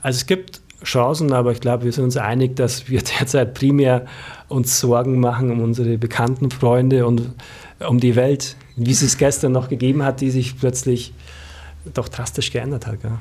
Also 0.00 0.16
es 0.16 0.26
gibt 0.26 0.60
Chancen, 0.82 1.32
aber 1.32 1.52
ich 1.52 1.60
glaube, 1.60 1.84
wir 1.84 1.92
sind 1.92 2.04
uns 2.04 2.16
einig, 2.16 2.56
dass 2.56 2.88
wir 2.88 3.00
derzeit 3.20 3.54
primär 3.54 4.06
uns 4.48 4.80
Sorgen 4.80 5.20
machen 5.20 5.50
um 5.50 5.60
unsere 5.60 5.98
bekannten 5.98 6.50
Freunde 6.50 7.06
und 7.06 7.30
um 7.86 8.00
die 8.00 8.16
Welt, 8.16 8.56
wie 8.76 8.90
es 8.90 9.02
es 9.02 9.18
gestern 9.18 9.52
noch 9.52 9.68
gegeben 9.68 10.02
hat, 10.02 10.20
die 10.20 10.30
sich 10.30 10.58
plötzlich 10.58 11.12
doch 11.94 12.08
drastisch 12.08 12.50
geändert 12.50 12.86
hat. 12.86 13.02
Ja. 13.04 13.18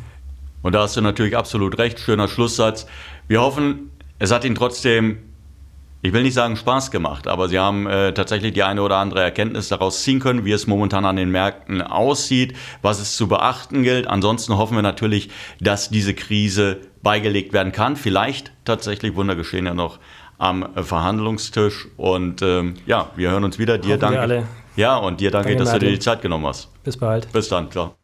Und 0.61 0.73
da 0.73 0.81
hast 0.81 0.95
du 0.97 1.01
natürlich 1.01 1.35
absolut 1.35 1.77
recht. 1.77 1.99
Schöner 1.99 2.27
Schlusssatz. 2.27 2.87
Wir 3.27 3.41
hoffen, 3.41 3.91
es 4.19 4.31
hat 4.31 4.45
Ihnen 4.45 4.55
trotzdem 4.55 5.17
ich 6.03 6.13
will 6.13 6.23
nicht 6.23 6.33
sagen 6.33 6.55
Spaß 6.55 6.89
gemacht, 6.89 7.27
aber 7.27 7.47
sie 7.47 7.59
haben 7.59 7.87
äh, 7.87 8.13
tatsächlich 8.13 8.53
die 8.53 8.63
eine 8.63 8.81
oder 8.81 8.97
andere 8.97 9.21
Erkenntnis 9.21 9.69
daraus 9.69 10.01
ziehen 10.03 10.19
können, 10.19 10.45
wie 10.45 10.51
es 10.51 10.65
momentan 10.65 11.05
an 11.05 11.15
den 11.15 11.29
Märkten 11.29 11.81
aussieht, 11.81 12.55
was 12.81 12.99
es 12.99 13.15
zu 13.15 13.27
beachten 13.27 13.83
gilt. 13.83 14.07
Ansonsten 14.07 14.57
hoffen 14.57 14.75
wir 14.75 14.81
natürlich, 14.81 15.29
dass 15.59 15.89
diese 15.89 16.13
Krise 16.15 16.77
beigelegt 17.03 17.53
werden 17.53 17.71
kann. 17.71 17.95
Vielleicht 17.95 18.51
tatsächlich 18.65 19.15
Wunder 19.15 19.35
geschehen 19.35 19.65
ja 19.65 19.75
noch 19.75 19.99
am 20.39 20.67
Verhandlungstisch. 20.75 21.87
Und 21.97 22.41
ähm, 22.41 22.75
ja, 22.87 23.11
wir 23.15 23.29
hören 23.29 23.43
uns 23.43 23.59
wieder. 23.59 23.77
Dir 23.77 23.97
danke. 23.97 24.47
Ja, 24.75 24.97
und 24.97 25.19
dir 25.19 25.29
danke, 25.29 25.49
danke 25.49 25.63
dass 25.63 25.73
du 25.73 25.79
dir 25.79 25.91
die 25.91 25.99
Zeit 25.99 26.23
genommen 26.23 26.47
hast. 26.47 26.69
Bis 26.83 26.97
bald. 26.97 27.31
Bis 27.31 27.49
dann, 27.49 27.69
klar. 27.69 27.95